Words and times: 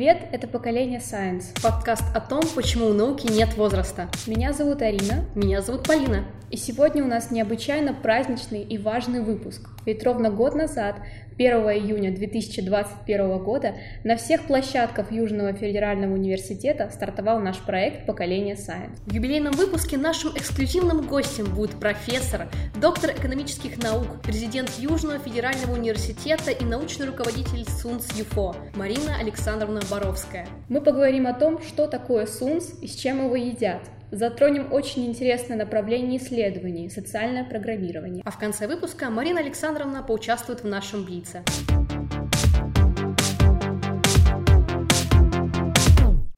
привет! 0.00 0.28
Это 0.32 0.48
«Поколение 0.48 0.98
Science». 0.98 1.52
Подкаст 1.62 2.04
о 2.14 2.20
том, 2.20 2.40
почему 2.54 2.86
у 2.86 2.94
науки 2.94 3.30
нет 3.30 3.54
возраста. 3.58 4.08
Меня 4.26 4.54
зовут 4.54 4.80
Арина. 4.80 5.26
Меня 5.34 5.60
зовут 5.60 5.86
Полина. 5.86 6.24
И 6.50 6.56
сегодня 6.56 7.04
у 7.04 7.06
нас 7.06 7.30
необычайно 7.30 7.92
праздничный 7.92 8.62
и 8.62 8.78
важный 8.78 9.20
выпуск. 9.20 9.68
Ведь 9.84 10.02
ровно 10.02 10.30
год 10.30 10.54
назад, 10.54 11.02
1 11.40 11.52
июня 11.70 12.14
2021 12.14 13.38
года, 13.38 13.74
на 14.04 14.18
всех 14.18 14.42
площадках 14.46 15.10
Южного 15.10 15.54
федерального 15.54 16.12
университета 16.12 16.90
стартовал 16.92 17.40
наш 17.40 17.56
проект 17.60 18.04
«Поколение 18.04 18.56
Science». 18.56 18.98
В 19.06 19.14
юбилейном 19.14 19.54
выпуске 19.54 19.96
нашим 19.96 20.36
эксклюзивным 20.36 21.06
гостем 21.06 21.46
будет 21.46 21.80
профессор, 21.80 22.50
доктор 22.78 23.12
экономических 23.12 23.82
наук, 23.82 24.20
президент 24.22 24.68
Южного 24.78 25.18
федерального 25.18 25.72
университета 25.72 26.50
и 26.50 26.62
научный 26.62 27.06
руководитель 27.06 27.64
СУНС 27.66 28.08
ЮФО 28.18 28.54
Марина 28.74 29.16
Александровна 29.18 29.80
Боровская. 29.90 30.46
Мы 30.68 30.82
поговорим 30.82 31.26
о 31.26 31.32
том, 31.32 31.62
что 31.62 31.86
такое 31.86 32.26
СУНС 32.26 32.82
и 32.82 32.86
с 32.86 32.94
чем 32.94 33.24
его 33.24 33.36
едят, 33.36 33.80
Затронем 34.12 34.72
очень 34.72 35.06
интересное 35.06 35.56
направление 35.56 36.18
исследований– 36.18 36.90
социальное 36.90 37.44
программирование. 37.44 38.22
А 38.24 38.30
в 38.32 38.38
конце 38.38 38.66
выпуска 38.66 39.08
Марина 39.08 39.40
Александровна 39.40 40.02
поучаствует 40.02 40.64
в 40.64 40.66
нашем 40.66 41.04
Блице. 41.04 41.44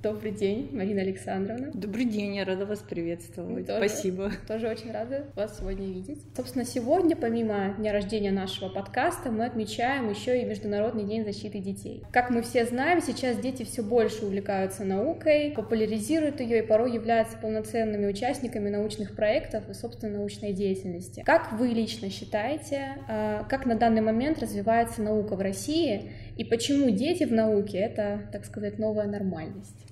Добрый 0.02 0.32
день, 0.32 0.68
Марина 0.72 1.02
Александровна. 1.02 1.70
Добрый 1.72 2.04
день, 2.04 2.34
я 2.34 2.44
рада 2.44 2.66
вас 2.66 2.80
приветствовать. 2.80 3.68
тоже, 3.68 3.88
Спасибо. 3.88 4.32
Тоже 4.48 4.68
очень 4.68 4.90
рада 4.90 5.26
вас 5.36 5.60
сегодня 5.60 5.86
видеть. 5.86 6.18
Собственно, 6.36 6.64
сегодня, 6.64 7.14
помимо 7.14 7.76
дня 7.78 7.92
рождения 7.92 8.32
нашего 8.32 8.68
подкаста, 8.68 9.30
мы 9.30 9.44
отмечаем 9.44 10.10
еще 10.10 10.42
и 10.42 10.44
Международный 10.44 11.04
день 11.04 11.24
защиты 11.24 11.60
детей. 11.60 12.02
Как 12.10 12.30
мы 12.30 12.42
все 12.42 12.64
знаем, 12.64 13.00
сейчас 13.00 13.36
дети 13.38 13.62
все 13.62 13.84
больше 13.84 14.26
увлекаются 14.26 14.82
наукой, 14.84 15.52
популяризируют 15.54 16.40
ее 16.40 16.64
и 16.64 16.66
порой 16.66 16.92
являются 16.92 17.36
полноценными 17.38 18.06
участниками 18.06 18.70
научных 18.70 19.14
проектов 19.14 19.68
и, 19.70 19.72
собственно, 19.72 20.18
научной 20.18 20.52
деятельности. 20.52 21.22
Как 21.24 21.52
вы 21.52 21.68
лично 21.68 22.10
считаете, 22.10 22.96
а, 23.08 23.44
как 23.44 23.66
на 23.66 23.76
данный 23.76 24.00
момент 24.00 24.40
развивается 24.40 25.00
наука 25.00 25.36
в 25.36 25.40
России 25.40 26.10
и 26.36 26.42
почему 26.42 26.90
дети 26.90 27.22
в 27.22 27.32
науке— 27.32 27.78
это, 27.78 28.22
так 28.32 28.44
сказать, 28.44 28.80
новая 28.80 29.06
нормальность? 29.06 29.91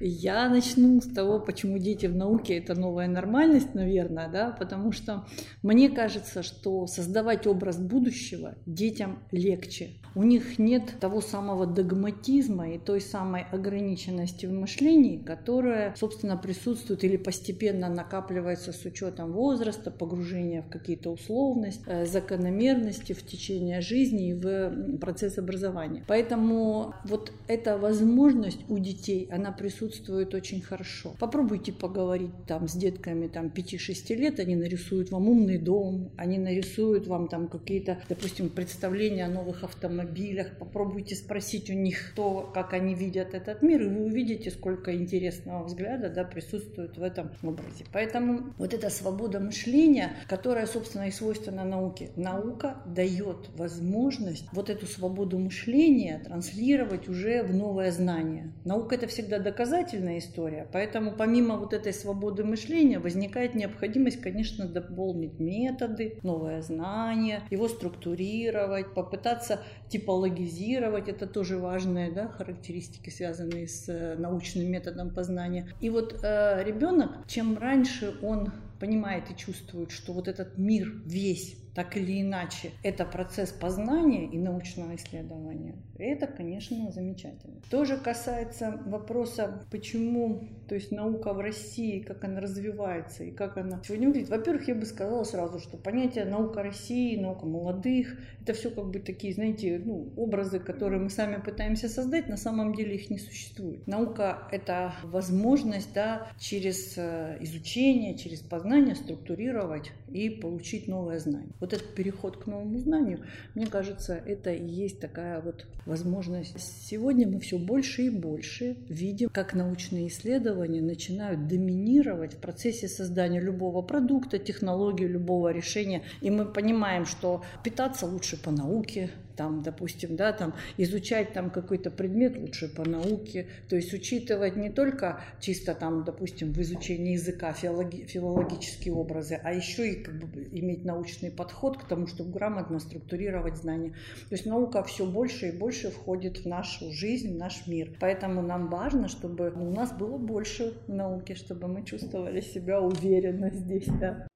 Я 0.00 0.48
начну 0.48 1.00
с 1.00 1.06
того, 1.06 1.40
почему 1.40 1.78
дети 1.78 2.06
в 2.06 2.14
науке 2.14 2.58
это 2.58 2.74
новая 2.74 3.08
нормальность, 3.08 3.74
наверное, 3.74 4.28
да, 4.28 4.50
потому 4.50 4.92
что 4.92 5.26
мне 5.62 5.88
кажется, 5.88 6.42
что 6.42 6.86
создавать 6.86 7.46
образ 7.46 7.78
будущего 7.78 8.54
детям 8.66 9.18
легче. 9.30 9.90
У 10.14 10.24
них 10.24 10.58
нет 10.58 10.94
того 11.00 11.20
самого 11.22 11.66
догматизма 11.66 12.70
и 12.70 12.78
той 12.78 13.00
самой 13.00 13.46
ограниченности 13.50 14.44
в 14.44 14.52
мышлении, 14.52 15.16
которая, 15.16 15.94
собственно, 15.96 16.36
присутствует 16.36 17.02
или 17.04 17.16
постепенно 17.16 17.88
накапливается 17.88 18.72
с 18.72 18.84
учетом 18.84 19.32
возраста, 19.32 19.90
погружения 19.90 20.62
в 20.62 20.68
какие-то 20.68 21.10
условности, 21.10 21.82
э, 21.86 22.04
закономерности 22.04 23.14
в 23.14 23.24
течение 23.24 23.80
жизни 23.80 24.30
и 24.30 24.34
в 24.34 24.98
процесс 24.98 25.38
образования. 25.38 26.04
Поэтому 26.06 26.94
вот 27.04 27.32
эта 27.48 27.78
возможность 27.78 28.60
у 28.68 28.78
детей 28.78 28.91
детей, 28.92 29.28
она 29.30 29.52
присутствует 29.52 30.34
очень 30.34 30.60
хорошо. 30.60 31.14
Попробуйте 31.18 31.72
поговорить 31.72 32.30
там 32.46 32.68
с 32.68 32.74
детками 32.74 33.28
там 33.28 33.46
5-6 33.46 34.14
лет, 34.14 34.40
они 34.40 34.56
нарисуют 34.56 35.10
вам 35.10 35.28
умный 35.28 35.58
дом, 35.58 36.10
они 36.16 36.38
нарисуют 36.38 37.06
вам 37.06 37.28
там 37.28 37.48
какие-то, 37.48 38.00
допустим, 38.08 38.48
представления 38.48 39.26
о 39.26 39.28
новых 39.28 39.64
автомобилях. 39.64 40.58
Попробуйте 40.58 41.14
спросить 41.14 41.70
у 41.70 41.74
них 41.74 42.12
то, 42.14 42.50
как 42.54 42.72
они 42.72 42.94
видят 42.94 43.34
этот 43.34 43.62
мир, 43.62 43.82
и 43.82 43.88
вы 43.88 44.04
увидите, 44.04 44.50
сколько 44.50 44.94
интересного 44.94 45.64
взгляда 45.64 46.10
да, 46.10 46.24
присутствует 46.24 46.96
в 46.96 47.02
этом 47.02 47.30
образе. 47.42 47.84
Поэтому 47.92 48.52
вот 48.58 48.74
эта 48.74 48.90
свобода 48.90 49.40
мышления, 49.40 50.12
которая, 50.28 50.66
собственно, 50.66 51.08
и 51.08 51.10
свойственна 51.10 51.64
науке. 51.64 52.10
Наука 52.16 52.82
дает 52.86 53.48
возможность 53.56 54.46
вот 54.52 54.70
эту 54.70 54.86
свободу 54.86 55.38
мышления 55.38 56.20
транслировать 56.24 57.08
уже 57.08 57.42
в 57.42 57.54
новое 57.54 57.90
знание. 57.92 58.52
Наука 58.64 58.81
Наука 58.82 58.96
это 58.96 59.06
всегда 59.06 59.38
доказательная 59.38 60.18
история, 60.18 60.66
поэтому 60.72 61.12
помимо 61.12 61.56
вот 61.56 61.72
этой 61.72 61.92
свободы 61.92 62.42
мышления 62.42 62.98
возникает 62.98 63.54
необходимость, 63.54 64.20
конечно, 64.20 64.66
дополнить 64.66 65.38
методы, 65.38 66.18
новое 66.24 66.62
знание, 66.62 67.42
его 67.50 67.68
структурировать, 67.68 68.92
попытаться 68.92 69.60
типологизировать, 69.88 71.08
это 71.08 71.28
тоже 71.28 71.58
важные 71.58 72.10
да, 72.10 72.26
характеристики, 72.26 73.08
связанные 73.08 73.68
с 73.68 73.88
э, 73.88 74.16
научным 74.18 74.68
методом 74.68 75.14
познания. 75.14 75.68
И 75.80 75.88
вот 75.88 76.18
э, 76.20 76.64
ребенок, 76.64 77.28
чем 77.28 77.58
раньше 77.58 78.16
он 78.20 78.50
понимает 78.80 79.30
и 79.30 79.36
чувствует, 79.36 79.92
что 79.92 80.12
вот 80.12 80.26
этот 80.26 80.58
мир 80.58 80.92
весь 81.06 81.61
так 81.74 81.96
или 81.96 82.20
иначе, 82.20 82.72
это 82.82 83.04
процесс 83.04 83.50
познания 83.50 84.26
и 84.26 84.38
научного 84.38 84.94
исследования. 84.96 85.74
это, 85.98 86.26
конечно, 86.26 86.90
замечательно. 86.90 87.54
Тоже 87.70 87.96
касается 87.96 88.80
вопроса, 88.86 89.62
почему, 89.70 90.48
то 90.68 90.74
есть 90.74 90.90
наука 90.90 91.32
в 91.32 91.40
России, 91.40 92.00
как 92.00 92.24
она 92.24 92.40
развивается 92.40 93.24
и 93.24 93.30
как 93.30 93.56
она 93.56 93.80
сегодня 93.84 94.08
выглядит. 94.08 94.30
Во-первых, 94.30 94.68
я 94.68 94.74
бы 94.74 94.84
сказала 94.84 95.24
сразу, 95.24 95.60
что 95.60 95.76
понятие 95.76 96.24
наука 96.24 96.62
России, 96.62 97.16
наука 97.16 97.46
молодых, 97.46 98.18
это 98.42 98.52
все 98.52 98.70
как 98.70 98.90
бы 98.90 98.98
такие, 98.98 99.32
знаете, 99.32 99.80
ну, 99.82 100.12
образы, 100.16 100.58
которые 100.58 101.00
мы 101.00 101.08
сами 101.08 101.40
пытаемся 101.40 101.88
создать, 101.88 102.28
на 102.28 102.36
самом 102.36 102.74
деле 102.74 102.96
их 102.96 103.08
не 103.08 103.18
существует. 103.18 103.86
Наука— 103.86 104.48
это 104.52 104.94
возможность, 105.04 105.94
да, 105.94 106.28
через 106.38 106.94
э, 106.98 107.38
изучение, 107.40 108.18
через 108.18 108.40
познание 108.40 108.94
структурировать 108.94 109.92
и 110.10 110.28
получить 110.28 110.88
новое 110.88 111.18
знание 111.18 111.52
вот 111.62 111.72
этот 111.72 111.94
переход 111.94 112.36
к 112.36 112.46
новому 112.46 112.80
знанию, 112.80 113.20
мне 113.54 113.66
кажется, 113.66 114.20
это 114.26 114.52
и 114.52 114.66
есть 114.66 114.98
такая 114.98 115.40
вот 115.40 115.64
возможность. 115.86 116.58
Сегодня 116.58 117.28
мы 117.28 117.38
все 117.38 117.56
больше 117.56 118.02
и 118.02 118.10
больше 118.10 118.76
видим, 118.88 119.28
как 119.28 119.54
научные 119.54 120.08
исследования 120.08 120.82
начинают 120.82 121.46
доминировать 121.46 122.34
в 122.34 122.38
процессе 122.38 122.88
создания 122.88 123.40
любого 123.40 123.80
продукта, 123.80 124.40
технологии, 124.40 125.04
любого 125.04 125.52
решения. 125.52 126.02
И 126.20 126.30
мы 126.30 126.46
понимаем, 126.46 127.06
что 127.06 127.44
питаться 127.62 128.06
лучше 128.06 128.42
по 128.42 128.50
науке, 128.50 129.10
там, 129.36 129.62
допустим, 129.62 130.16
да, 130.16 130.32
там, 130.32 130.54
изучать 130.76 131.32
там 131.32 131.50
какой-то 131.50 131.90
предмет 131.90 132.36
лучше 132.36 132.68
по 132.68 132.88
науке, 132.88 133.46
то 133.68 133.76
есть 133.76 133.92
учитывать 133.92 134.56
не 134.56 134.70
только 134.70 135.20
чисто 135.40 135.74
там, 135.74 136.04
допустим, 136.04 136.52
в 136.52 136.60
изучении 136.60 137.12
языка 137.12 137.52
филологи, 137.52 138.04
филологические 138.04 138.94
образы, 138.94 139.40
а 139.42 139.52
еще 139.52 139.92
и 139.92 140.02
как 140.02 140.14
бы, 140.18 140.48
иметь 140.52 140.84
научный 140.84 141.30
подход 141.30 141.78
к 141.78 141.84
тому, 141.86 142.06
чтобы 142.06 142.30
грамотно 142.32 142.78
структурировать 142.78 143.56
знания. 143.56 143.90
То 144.28 144.34
есть 144.34 144.46
наука 144.46 144.82
все 144.84 145.06
больше 145.06 145.48
и 145.48 145.52
больше 145.52 145.90
входит 145.90 146.38
в 146.38 146.46
нашу 146.46 146.92
жизнь, 146.92 147.34
в 147.34 147.38
наш 147.38 147.66
мир. 147.66 147.96
Поэтому 148.00 148.42
нам 148.42 148.68
важно, 148.68 149.08
чтобы 149.08 149.50
у 149.50 149.70
нас 149.70 149.92
было 149.92 150.18
больше 150.18 150.74
науки, 150.88 151.34
чтобы 151.34 151.68
мы 151.68 151.84
чувствовали 151.84 152.40
себя 152.40 152.80
уверенно 152.80 153.50
здесь. 153.50 153.86
Да. 154.00 154.26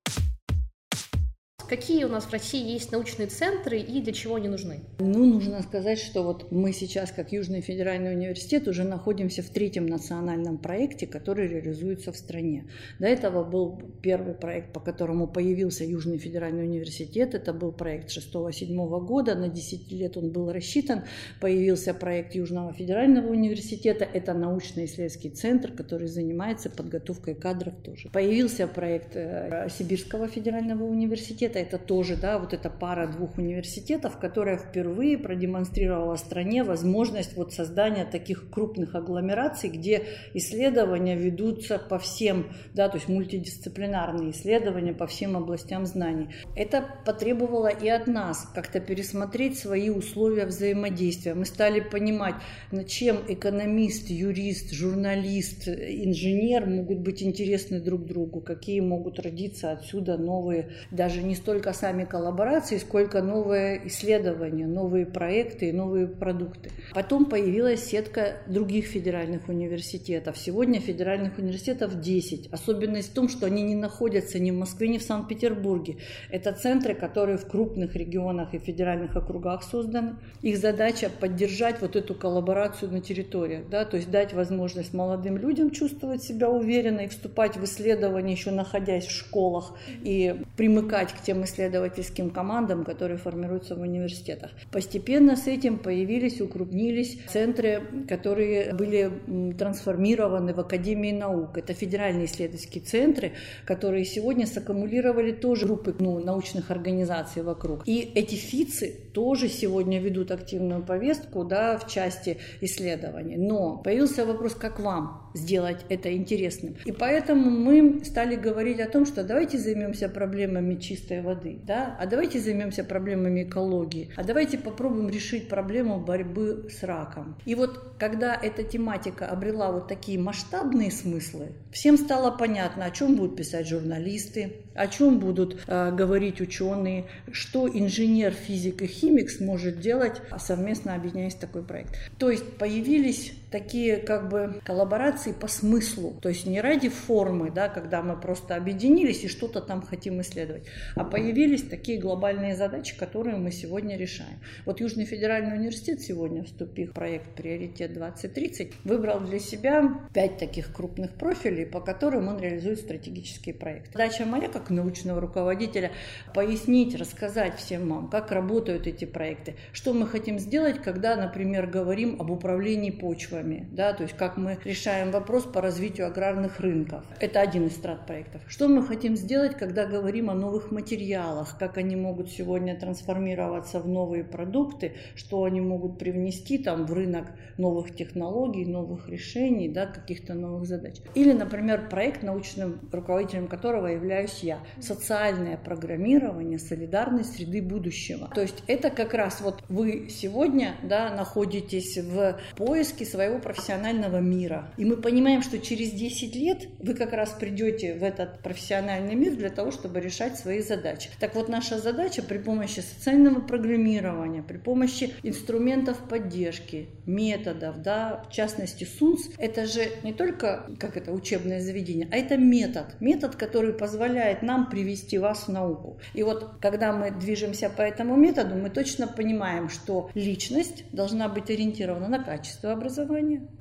Какие 1.69 2.05
у 2.05 2.09
нас 2.09 2.25
в 2.25 2.33
России 2.33 2.73
есть 2.73 2.93
научные 2.93 3.27
центры 3.27 3.79
и 3.81 4.01
для 4.01 4.13
чего 4.13 4.37
они 4.37 4.49
нужны? 4.49 4.81
Ну, 5.01 5.25
нужно 5.25 5.63
сказать, 5.63 5.99
что 5.99 6.23
вот 6.23 6.53
мы 6.53 6.73
сейчас, 6.73 7.11
как 7.11 7.33
Южный 7.33 7.61
федеральный 7.61 8.15
университет, 8.15 8.69
уже 8.69 8.85
находимся 8.85 9.43
в 9.43 9.51
третьем 9.51 9.87
национальном 9.87 10.59
проекте, 10.59 11.07
который 11.09 11.49
реализуется 11.49 12.13
в 12.13 12.17
стране. 12.17 12.69
До 13.01 13.07
этого 13.07 13.43
был 13.43 13.81
первый 14.01 14.35
проект, 14.35 14.73
по 14.73 14.81
которому 14.81 15.27
появился 15.27 15.85
Южный 15.85 16.19
федеральный 16.19 16.63
университет. 16.63 17.35
Это 17.35 17.53
был 17.53 17.73
проект 17.73 18.11
6-7 18.17 19.05
года, 19.05 19.35
на 19.35 19.49
10 19.49 19.91
лет 19.91 20.17
он 20.17 20.31
был 20.31 20.53
рассчитан. 20.53 21.03
Появился 21.41 21.95
проект 21.95 22.35
Южного 22.37 22.73
федерального 22.73 23.29
университета, 23.29 24.05
это 24.05 24.35
научно-исследовательский 24.35 25.31
центр, 25.31 25.73
который 25.73 26.07
занимается 26.07 26.71
подготовкой 26.71 27.35
кадров 27.35 27.75
тоже. 27.83 28.09
Появился 28.11 28.69
проект 28.69 29.17
э, 29.17 29.69
Сибирского 29.77 30.29
федерального 30.29 30.85
университета, 30.85 31.56
университета, 31.57 31.61
это 31.61 31.79
тоже, 31.79 32.17
да, 32.17 32.39
вот 32.39 32.53
эта 32.53 32.71
пара 32.71 33.07
двух 33.07 33.39
университетов, 33.39 34.19
которая 34.19 34.59
впервые 34.59 35.19
продемонстрировала 35.19 36.17
стране 36.17 36.63
возможность 36.63 37.37
вот 37.37 37.53
создания 37.53 38.05
таких 38.05 38.51
крупных 38.51 38.95
агломераций, 38.95 39.71
где 39.71 40.03
исследования 40.35 41.17
ведутся 41.17 41.79
по 41.79 41.99
всем, 41.99 42.47
да, 42.75 42.89
то 42.89 42.97
есть 42.97 43.09
мультидисциплинарные 43.09 44.31
исследования 44.31 44.93
по 44.93 45.07
всем 45.07 45.37
областям 45.37 45.87
знаний. 45.87 46.29
Это 46.55 46.85
потребовало 47.05 47.69
и 47.69 47.89
от 47.89 48.07
нас 48.07 48.49
как-то 48.55 48.81
пересмотреть 48.81 49.59
свои 49.59 49.91
условия 49.91 50.47
взаимодействия. 50.47 51.35
Мы 51.35 51.45
стали 51.45 51.81
понимать, 51.81 52.35
над 52.73 52.89
чем 52.89 53.17
экономист, 53.29 54.11
юрист, 54.11 54.73
журналист, 54.73 55.69
инженер 55.69 56.67
могут 56.67 56.99
быть 56.99 57.23
интересны 57.23 57.81
друг 57.81 58.05
другу, 58.07 58.41
какие 58.41 58.81
могут 58.81 59.19
родиться 59.21 59.73
отсюда 59.73 60.17
новые, 60.17 60.71
даже 60.91 61.23
не 61.23 61.35
столько 61.47 61.73
сами 61.73 62.05
коллаборации, 62.05 62.77
сколько 62.77 63.23
новые 63.23 63.87
исследования, 63.87 64.67
новые 64.67 65.07
проекты 65.07 65.69
и 65.69 65.73
новые 65.73 66.09
продукты. 66.09 66.73
Потом 66.93 67.27
появилась 67.27 67.85
сетка 67.85 68.39
других 68.49 68.87
федеральных 68.87 69.49
университетов. 69.49 70.37
Сегодня 70.37 70.81
федеральных 70.81 71.39
университетов 71.39 72.01
10. 72.01 72.49
Особенность 72.53 73.13
в 73.13 73.15
том, 73.15 73.29
что 73.29 73.47
они 73.47 73.63
не 73.63 73.77
находятся 73.77 74.41
ни 74.41 74.51
в 74.51 74.55
Москве, 74.55 74.89
ни 74.89 74.99
в 74.99 75.05
Санкт-Петербурге. 75.05 75.99
Это 76.33 76.51
центры, 76.53 76.95
которые 76.95 77.39
в 77.39 77.47
крупных 77.47 77.95
регионах 77.95 78.53
и 78.53 78.59
федеральных 78.59 79.15
округах 79.15 79.63
созданы. 79.63 80.17
Их 80.43 80.59
задача 80.59 81.11
поддержать 81.21 81.81
вот 81.81 81.95
эту 81.95 82.17
коллаборацию 82.17 82.91
на 82.91 83.01
территориях, 83.01 83.69
да, 83.71 83.85
то 83.85 83.97
есть 83.99 84.11
дать 84.11 84.33
возможность 84.33 84.93
молодым 84.93 85.37
людям 85.37 85.71
чувствовать 85.71 86.25
себя 86.25 86.51
уверенно 86.51 87.03
и 87.03 87.07
вступать 87.07 87.57
в 87.57 87.63
исследования, 87.63 88.33
еще 88.33 88.51
находясь 88.51 89.07
в 89.07 89.13
школах, 89.13 89.75
и 90.03 90.43
примыкать 90.57 91.13
к 91.13 91.23
тем 91.23 91.36
исследовательским 91.45 92.31
командам, 92.31 92.85
которые 92.85 93.19
формируются 93.19 93.75
в 93.75 93.81
университетах. 93.81 94.51
Постепенно 94.73 95.37
с 95.37 95.47
этим 95.47 95.79
появились, 95.79 96.41
укрупнились 96.41 97.19
центры, 97.29 97.83
которые 98.09 98.75
были 98.75 99.55
трансформированы 99.59 100.55
в 100.55 100.61
Академии 100.61 101.13
наук. 101.13 101.59
Это 101.59 101.75
федеральные 101.75 102.27
исследовательские 102.27 102.85
центры, 102.85 103.33
которые 103.65 104.05
сегодня 104.05 104.47
саккумулировали 104.47 105.33
тоже 105.33 105.67
группы 105.67 105.95
ну, 105.99 106.19
научных 106.19 106.71
организаций 106.71 107.43
вокруг. 107.43 107.83
И 107.87 108.01
эти 108.15 108.35
ФИЦы 108.35 108.95
тоже 109.17 109.49
сегодня 109.49 109.99
ведут 109.99 110.31
активную 110.31 110.83
повестку 110.83 111.43
да, 111.43 111.79
в 111.79 111.89
части 111.89 112.37
исследований. 112.61 113.39
Но 113.39 113.79
появился 113.79 114.27
вопрос, 114.27 114.55
как 114.55 114.79
вам 114.79 115.31
сделать 115.33 115.87
это 115.89 116.15
интересным. 116.15 116.77
И 116.85 116.93
поэтому 116.93 117.49
мы 117.49 118.05
стали 118.05 118.37
говорить 118.37 118.79
о 118.79 118.91
том, 118.91 119.07
что 119.07 119.25
давайте 119.25 119.57
займемся 119.57 120.11
проблемами 120.11 120.75
чистой 120.75 121.23
воды, 121.23 121.59
да, 121.67 121.97
а 121.99 122.07
давайте 122.07 122.41
займемся 122.41 122.85
проблемами 122.85 123.45
экологии, 123.45 124.11
а 124.17 124.23
давайте 124.23 124.59
попробуем 124.59 125.09
решить 125.09 125.49
проблему 125.49 125.99
борьбы 125.99 126.69
с 126.71 126.83
раком. 126.83 127.37
И 127.47 127.55
вот 127.55 127.95
когда 127.99 128.35
эта 128.35 128.65
тематика 128.65 129.27
обрела 129.27 129.73
вот 129.73 129.89
такие 129.89 130.19
масштабные 130.19 130.91
смыслы, 130.91 131.53
всем 131.73 131.97
стало 131.97 132.31
понятно, 132.37 132.85
о 132.85 132.91
чем 132.91 133.17
будут 133.17 133.37
писать 133.37 133.67
журналисты, 133.67 134.57
о 134.75 134.89
чем 134.89 135.21
будут 135.21 135.63
э, 135.67 135.91
говорить 135.93 136.43
ученые, 136.43 137.07
что 137.33 137.67
инженер, 137.67 138.33
физик 138.33 138.83
и 138.83 138.87
химик 138.87 139.06
сможет 139.31 139.81
делать, 139.81 140.21
совместно 140.39 140.95
объединяясь 140.95 141.35
в 141.35 141.39
такой 141.39 141.63
проект. 141.63 141.95
То 142.19 142.31
есть 142.31 142.45
появились 142.59 143.33
такие 143.57 143.97
как 143.97 144.29
бы 144.29 144.61
коллаборации 144.65 145.33
по 145.33 145.49
смыслу, 145.49 146.15
то 146.21 146.29
есть 146.29 146.45
не 146.45 146.61
ради 146.61 146.91
формы, 146.91 147.51
да, 147.51 147.71
когда 147.71 148.03
мы 148.03 148.21
просто 148.21 148.55
объединились 148.55 149.25
и 149.25 149.29
что-то 149.29 149.63
там 149.63 149.81
хотим 149.81 150.21
исследовать, 150.21 150.65
а 150.95 151.05
появились 151.05 151.63
такие 151.63 151.99
глобальные 151.99 152.55
задачи, 152.55 152.99
которые 152.99 153.37
мы 153.37 153.51
сегодня 153.51 153.97
решаем. 153.97 154.39
Вот 154.67 154.81
Южный 154.81 155.07
федеральный 155.07 155.57
университет 155.57 156.03
сегодня, 156.03 156.45
вступив 156.45 156.91
в 156.91 156.93
проект 156.93 157.35
«Приоритет 157.35 157.97
2030», 157.97 158.75
выбрал 158.85 159.21
для 159.21 159.39
себя 159.39 160.07
пять 160.13 160.37
таких 160.37 160.75
крупных 160.75 161.13
профилей, 161.13 161.65
по 161.65 161.81
которым 161.81 162.29
он 162.29 162.39
реализует 162.39 162.81
стратегические 162.81 163.55
проекты. 163.55 163.93
Задача 163.95 164.27
моя, 164.27 164.49
как 164.51 164.69
научного 164.69 165.19
руководителя, 165.19 165.93
пояснить, 166.35 166.95
рассказать 166.95 167.57
всем 167.57 167.89
вам, 167.89 168.11
как 168.11 168.33
работают 168.33 168.87
эти 168.87 169.07
проекты, 169.07 169.55
что 169.73 169.95
мы 169.95 170.07
хотим 170.07 170.39
сделать, 170.39 170.83
когда, 170.83 171.17
например, 171.17 171.67
говорим 171.67 172.21
об 172.21 172.31
управлении 172.31 172.91
почвами, 172.91 173.46
да, 173.71 173.93
то 173.93 174.03
есть 174.03 174.17
как 174.17 174.37
мы 174.37 174.59
решаем 174.65 175.11
вопрос 175.11 175.45
по 175.45 175.61
развитию 175.61 176.07
аграрных 176.07 176.61
рынков. 176.61 177.05
Это 177.21 177.41
один 177.41 177.67
из 177.67 177.77
страт-проектов. 177.77 178.43
Что 178.49 178.69
мы 178.69 178.83
хотим 178.85 179.17
сделать, 179.17 179.57
когда 179.57 179.87
говорим 179.87 180.31
о 180.31 180.35
новых 180.35 180.71
материалах, 180.71 181.57
как 181.59 181.79
они 181.79 181.97
могут 181.97 182.31
сегодня 182.31 182.79
трансформироваться 182.79 183.81
в 183.81 183.89
новые 183.89 184.25
продукты, 184.25 184.95
что 185.15 185.45
они 185.45 185.61
могут 185.61 185.99
привнести 185.99 186.59
там 186.59 186.87
в 186.87 186.93
рынок 186.93 187.27
новых 187.59 187.95
технологий, 187.95 188.65
новых 188.65 189.09
решений, 189.09 189.69
да, 189.69 189.87
каких-то 189.87 190.35
новых 190.35 190.67
задач. 190.67 190.97
Или, 191.15 191.33
например, 191.33 191.89
проект, 191.89 192.23
научным 192.23 192.81
руководителем 192.93 193.49
которого 193.49 193.87
являюсь 193.87 194.41
я. 194.43 194.61
Социальное 194.81 195.57
программирование 195.57 196.59
солидарной 196.59 197.25
среды 197.25 197.63
будущего. 197.63 198.31
То 198.35 198.43
есть 198.43 198.63
это 198.67 198.91
как 198.91 199.15
раз 199.15 199.41
вот 199.41 199.63
вы 199.69 200.09
сегодня 200.11 200.77
да, 200.83 201.11
находитесь 201.11 201.99
в 201.99 202.39
поиске 202.57 203.05
своего 203.05 203.26
профессионального 203.39 204.19
мира. 204.19 204.71
И 204.77 204.85
мы 204.85 204.97
понимаем, 204.97 205.43
что 205.43 205.59
через 205.59 205.91
10 205.91 206.35
лет 206.35 206.69
вы 206.79 206.95
как 206.95 207.13
раз 207.13 207.31
придете 207.31 207.95
в 207.95 208.03
этот 208.03 208.41
профессиональный 208.41 209.15
мир 209.15 209.35
для 209.37 209.51
того, 209.51 209.71
чтобы 209.71 210.01
решать 210.01 210.39
свои 210.39 210.61
задачи. 210.63 211.11
Так 211.21 211.35
вот, 211.35 211.49
наша 211.49 211.79
задача 211.79 212.23
при 212.23 212.39
помощи 212.39 212.81
социального 212.81 213.41
программирования, 213.41 214.43
при 214.43 214.57
помощи 214.57 215.13
инструментов 215.23 215.99
поддержки, 216.09 216.89
методов, 217.07 217.83
да, 217.83 218.25
в 218.29 218.33
частности 218.33 218.85
СУНС, 218.85 219.31
это 219.39 219.67
же 219.67 219.83
не 220.03 220.13
только 220.13 220.71
как 220.79 220.97
это 220.97 221.13
учебное 221.13 221.61
заведение, 221.61 222.09
а 222.11 222.17
это 222.17 222.37
метод. 222.37 222.97
Метод, 223.01 223.37
который 223.37 223.73
позволяет 223.73 224.43
нам 224.43 224.71
привести 224.71 225.19
вас 225.19 225.49
в 225.49 225.49
науку. 225.49 225.99
И 226.15 226.23
вот 226.23 226.55
когда 226.61 226.93
мы 226.93 227.11
движемся 227.11 227.71
по 227.71 227.83
этому 227.83 228.17
методу, 228.17 228.55
мы 228.55 228.71
точно 228.71 229.07
понимаем, 229.07 229.69
что 229.69 230.11
личность 230.15 230.85
должна 230.93 231.29
быть 231.29 231.51
ориентирована 231.51 232.09
на 232.09 232.23
качество 232.23 232.73
образования. 232.73 233.16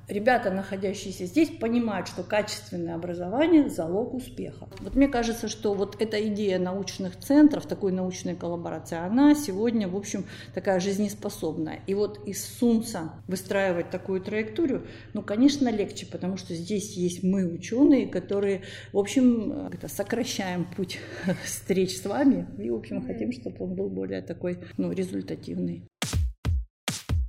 Ребята, 0.08 0.50
находящиеся 0.50 1.26
здесь, 1.26 1.50
понимают, 1.50 2.08
что 2.08 2.22
качественное 2.22 2.94
образование– 2.94 3.68
залог 3.70 4.14
успеха. 4.14 4.68
Вот 4.80 4.94
мне 4.94 5.08
кажется, 5.08 5.48
что 5.48 5.74
вот 5.74 6.00
эта 6.00 6.24
идея 6.28 6.58
научных 6.58 7.18
центров, 7.18 7.66
такой 7.66 7.90
научной 7.90 8.36
коллаборации, 8.36 8.98
она 8.98 9.34
сегодня, 9.34 9.88
в 9.88 9.96
общем, 9.96 10.24
такая 10.54 10.78
жизнеспособная. 10.78 11.80
И 11.86 11.94
вот 11.94 12.26
из 12.26 12.44
СУНЦа 12.44 13.14
выстраивать 13.26 13.90
такую 13.90 14.20
траекторию, 14.20 14.86
ну, 15.12 15.22
конечно, 15.22 15.68
легче, 15.68 16.06
потому 16.06 16.36
что 16.36 16.54
здесь 16.54 16.96
есть 16.96 17.22
мы, 17.24 17.44
ученые, 17.46 18.06
которые, 18.06 18.62
в 18.92 18.98
общем, 18.98 19.68
это 19.72 19.88
сокращаем 19.88 20.66
путь 20.76 21.00
встреч 21.44 22.00
с 22.00 22.04
вами 22.04 22.46
и, 22.58 22.70
в 22.70 22.76
общем, 22.76 23.04
хотим, 23.04 23.32
чтобы 23.32 23.56
он 23.64 23.74
был 23.74 23.88
более 23.88 24.22
такой, 24.22 24.60
ну, 24.76 24.92
результативный. 24.92 25.88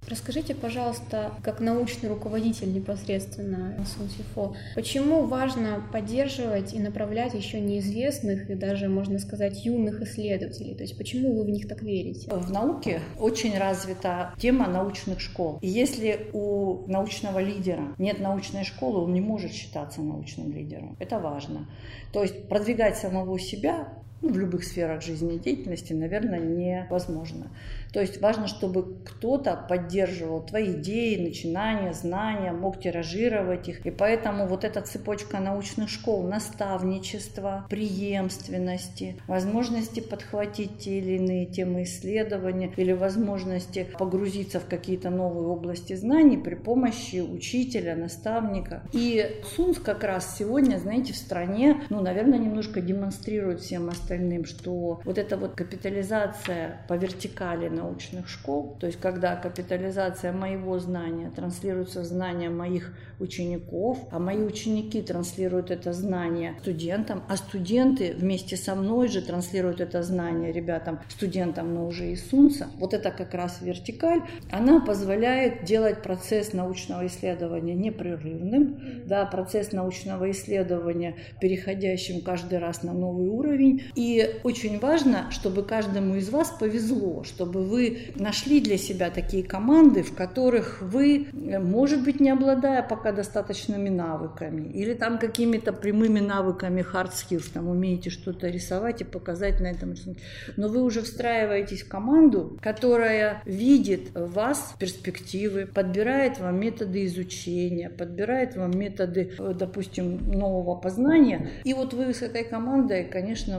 Расскажите, 0.08 0.56
пожалуйста, 0.56 1.34
как 1.44 1.60
научный 1.60 2.08
руководитель 2.08 2.74
непосредственно 2.74 3.76
СУНСИФО, 3.98 4.56
почему 4.76 5.26
важно 5.26 5.84
поддерживать 5.92 6.74
и 6.74 6.80
направлять 6.80 7.34
еще 7.34 7.60
неизвестных 7.60 8.50
и 8.50 8.56
даже, 8.56 8.88
можно 8.88 9.20
сказать, 9.20 9.66
юных 9.66 10.02
исследователей? 10.02 10.76
То 10.76 10.84
есть 10.84 10.98
почему 10.98 11.38
вы 11.38 11.44
в 11.44 11.50
них 11.50 11.68
так 11.68 11.82
верите? 11.82 12.30
В 12.32 12.52
науке 12.52 13.02
очень 13.20 13.58
развита 13.58 14.34
тема 14.40 14.68
научных 14.68 15.20
школ. 15.20 15.60
И 15.62 15.68
если 15.68 16.30
у 16.32 16.88
научного 16.88 17.40
лидера 17.40 17.94
нет 17.98 18.20
научной 18.20 18.64
школы, 18.64 19.04
он 19.04 19.14
не 19.14 19.22
может 19.22 19.52
считаться 19.52 20.02
научным 20.02 20.54
лидером. 20.54 20.96
Это 21.00 21.20
важно. 21.20 21.68
То 22.14 22.22
есть 22.22 22.48
продвигать 22.48 22.96
самого 22.96 23.38
себя 23.40 23.90
ну, 24.22 24.30
в 24.30 24.38
любых 24.38 24.64
сферах 24.64 25.04
жизнедеятельности, 25.04 25.94
наверное, 25.94 26.40
невозможно. 26.40 27.52
То 27.94 28.02
есть 28.02 28.22
важно, 28.22 28.48
чтобы 28.48 28.98
кто-то 29.06 29.56
поддерживал 29.56 30.42
твои 30.42 30.74
идеи, 30.74 31.24
начинания, 31.24 31.94
знания, 31.94 32.52
мог 32.52 32.80
тиражировать 32.80 33.70
их. 33.70 33.86
И 33.86 33.92
поэтому 33.92 34.48
вот 34.48 34.64
эта 34.64 34.82
цепочка 34.82 35.40
научных 35.40 35.90
школ, 35.90 36.24
наставничества, 36.24 37.66
преемственности, 37.70 39.16
возможности 39.28 40.00
подхватить 40.00 40.80
те 40.80 41.00
или 41.00 41.18
иные 41.18 41.46
темы 41.46 41.84
исследования 41.84 42.72
или 42.76 42.92
возможности 42.92 43.88
погрузиться 43.98 44.60
в 44.60 44.66
какие-то 44.68 45.10
новые 45.10 45.48
области 45.48 45.96
знаний 45.96 46.38
при 46.38 46.56
помощи 46.56 47.22
учителя, 47.22 47.96
наставника. 47.96 48.84
И 48.92 49.26
СУНС 49.56 49.80
как 49.80 50.04
раз 50.04 50.38
сегодня, 50.38 50.78
знаете, 50.78 51.14
в 51.14 51.18
стране, 51.18 51.84
ну, 51.90 52.02
наверное, 52.02 52.40
немножко 52.40 52.82
демонстрирует 52.82 53.62
всем 53.62 53.90
остальным, 53.90 54.07
что 54.46 55.02
вот 55.04 55.18
эта 55.18 55.38
вот 55.38 55.56
капитализация 55.56 56.82
по 56.88 56.94
вертикали 56.94 57.68
научных 57.70 58.30
школ, 58.30 58.78
то 58.80 58.88
есть 58.88 59.00
когда 59.00 59.36
капитализация 59.36 60.32
моего 60.32 60.80
знания 60.80 61.32
транслируется 61.36 62.02
в 62.02 62.06
знания 62.06 62.50
моих 62.50 62.94
учеников, 63.20 63.98
а 64.12 64.20
мои 64.20 64.38
ученики 64.38 65.02
транслируют 65.02 65.72
это 65.72 65.94
знание 65.94 66.56
студентам, 66.62 67.24
а 67.28 67.38
студенты 67.38 68.14
вместе 68.14 68.58
со 68.58 68.76
мной 68.76 69.08
же 69.08 69.22
транслируют 69.22 69.82
это 69.82 70.04
знание 70.04 70.52
ребятам, 70.52 71.00
студентам, 71.10 71.74
но 71.74 71.88
уже 71.88 72.12
из 72.12 72.30
СУНСа. 72.30 72.68
Вот 72.78 72.94
это 72.94 73.12
как 73.12 73.34
раз 73.34 73.62
вертикаль, 73.62 74.22
она 74.52 74.80
позволяет 74.80 75.64
делать 75.64 76.04
процесс 76.04 76.54
научного 76.54 77.08
исследования 77.08 77.74
непрерывным, 77.74 79.04
да, 79.06 79.26
процесс 79.26 79.72
научного 79.72 80.30
исследования 80.32 81.16
переходящим 81.42 82.22
каждый 82.22 82.60
раз 82.60 82.84
на 82.84 82.94
новый 82.94 83.30
уровень 83.30 83.84
И 83.98 84.42
очень 84.44 84.78
важно, 84.78 85.32
чтобы 85.32 85.64
каждому 85.64 86.18
из 86.18 86.30
вас 86.30 86.52
повезло, 86.60 87.24
чтобы 87.24 87.64
вы 87.64 88.12
нашли 88.16 88.62
для 88.62 88.78
себя 88.78 89.10
такие 89.10 89.44
команды, 89.44 90.04
в 90.04 90.14
которых 90.14 90.84
вы, 90.84 91.26
может 91.34 92.04
быть, 92.04 92.20
не 92.20 92.30
обладая 92.30 92.84
пока 92.84 93.12
достаточными 93.12 93.90
навыками, 93.90 94.72
или 94.72 94.94
там 94.94 95.18
какими-то 95.18 95.74
прямыми 95.74 96.20
навыками 96.20 96.86
hard 96.94 97.10
skills, 97.12 97.46
там 97.52 97.68
умеете 97.70 98.12
что-то 98.12 98.50
рисовать 98.50 99.02
и 99.02 99.04
показать 99.04 99.60
на 99.60 99.66
этом 99.66 99.94
рисунке, 99.94 100.22
но 100.58 100.68
вы 100.68 100.84
уже 100.84 101.02
встраиваетесь 101.02 101.82
в 101.82 101.90
команду, 101.90 102.60
которая 102.62 103.42
видит 103.46 104.12
вас 104.14 104.76
перспективы, 104.78 105.66
подбирает 105.66 106.38
вам 106.40 106.60
методы 106.60 107.04
изучения, 107.08 107.90
подбирает 107.90 108.56
вам 108.58 108.78
методы, 108.78 109.32
допустим, 109.56 110.18
нового 110.30 110.76
познания. 110.76 111.50
И 111.64 111.74
вот 111.74 111.96
вы 111.96 112.14
с 112.14 112.22
этой 112.22 112.44
командой, 112.44 113.06
конечно, 113.06 113.58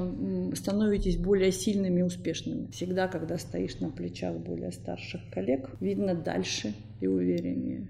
становитесь 0.54 1.16
более 1.16 1.52
сильными 1.52 2.00
и 2.00 2.02
успешными. 2.02 2.70
Всегда, 2.70 3.08
когда 3.08 3.38
стоишь 3.38 3.80
на 3.80 3.90
плечах 3.90 4.36
более 4.36 4.72
старших 4.72 5.20
коллег, 5.30 5.70
видно 5.80 6.14
дальше 6.14 6.74
и 7.00 7.06
увереннее. 7.06 7.88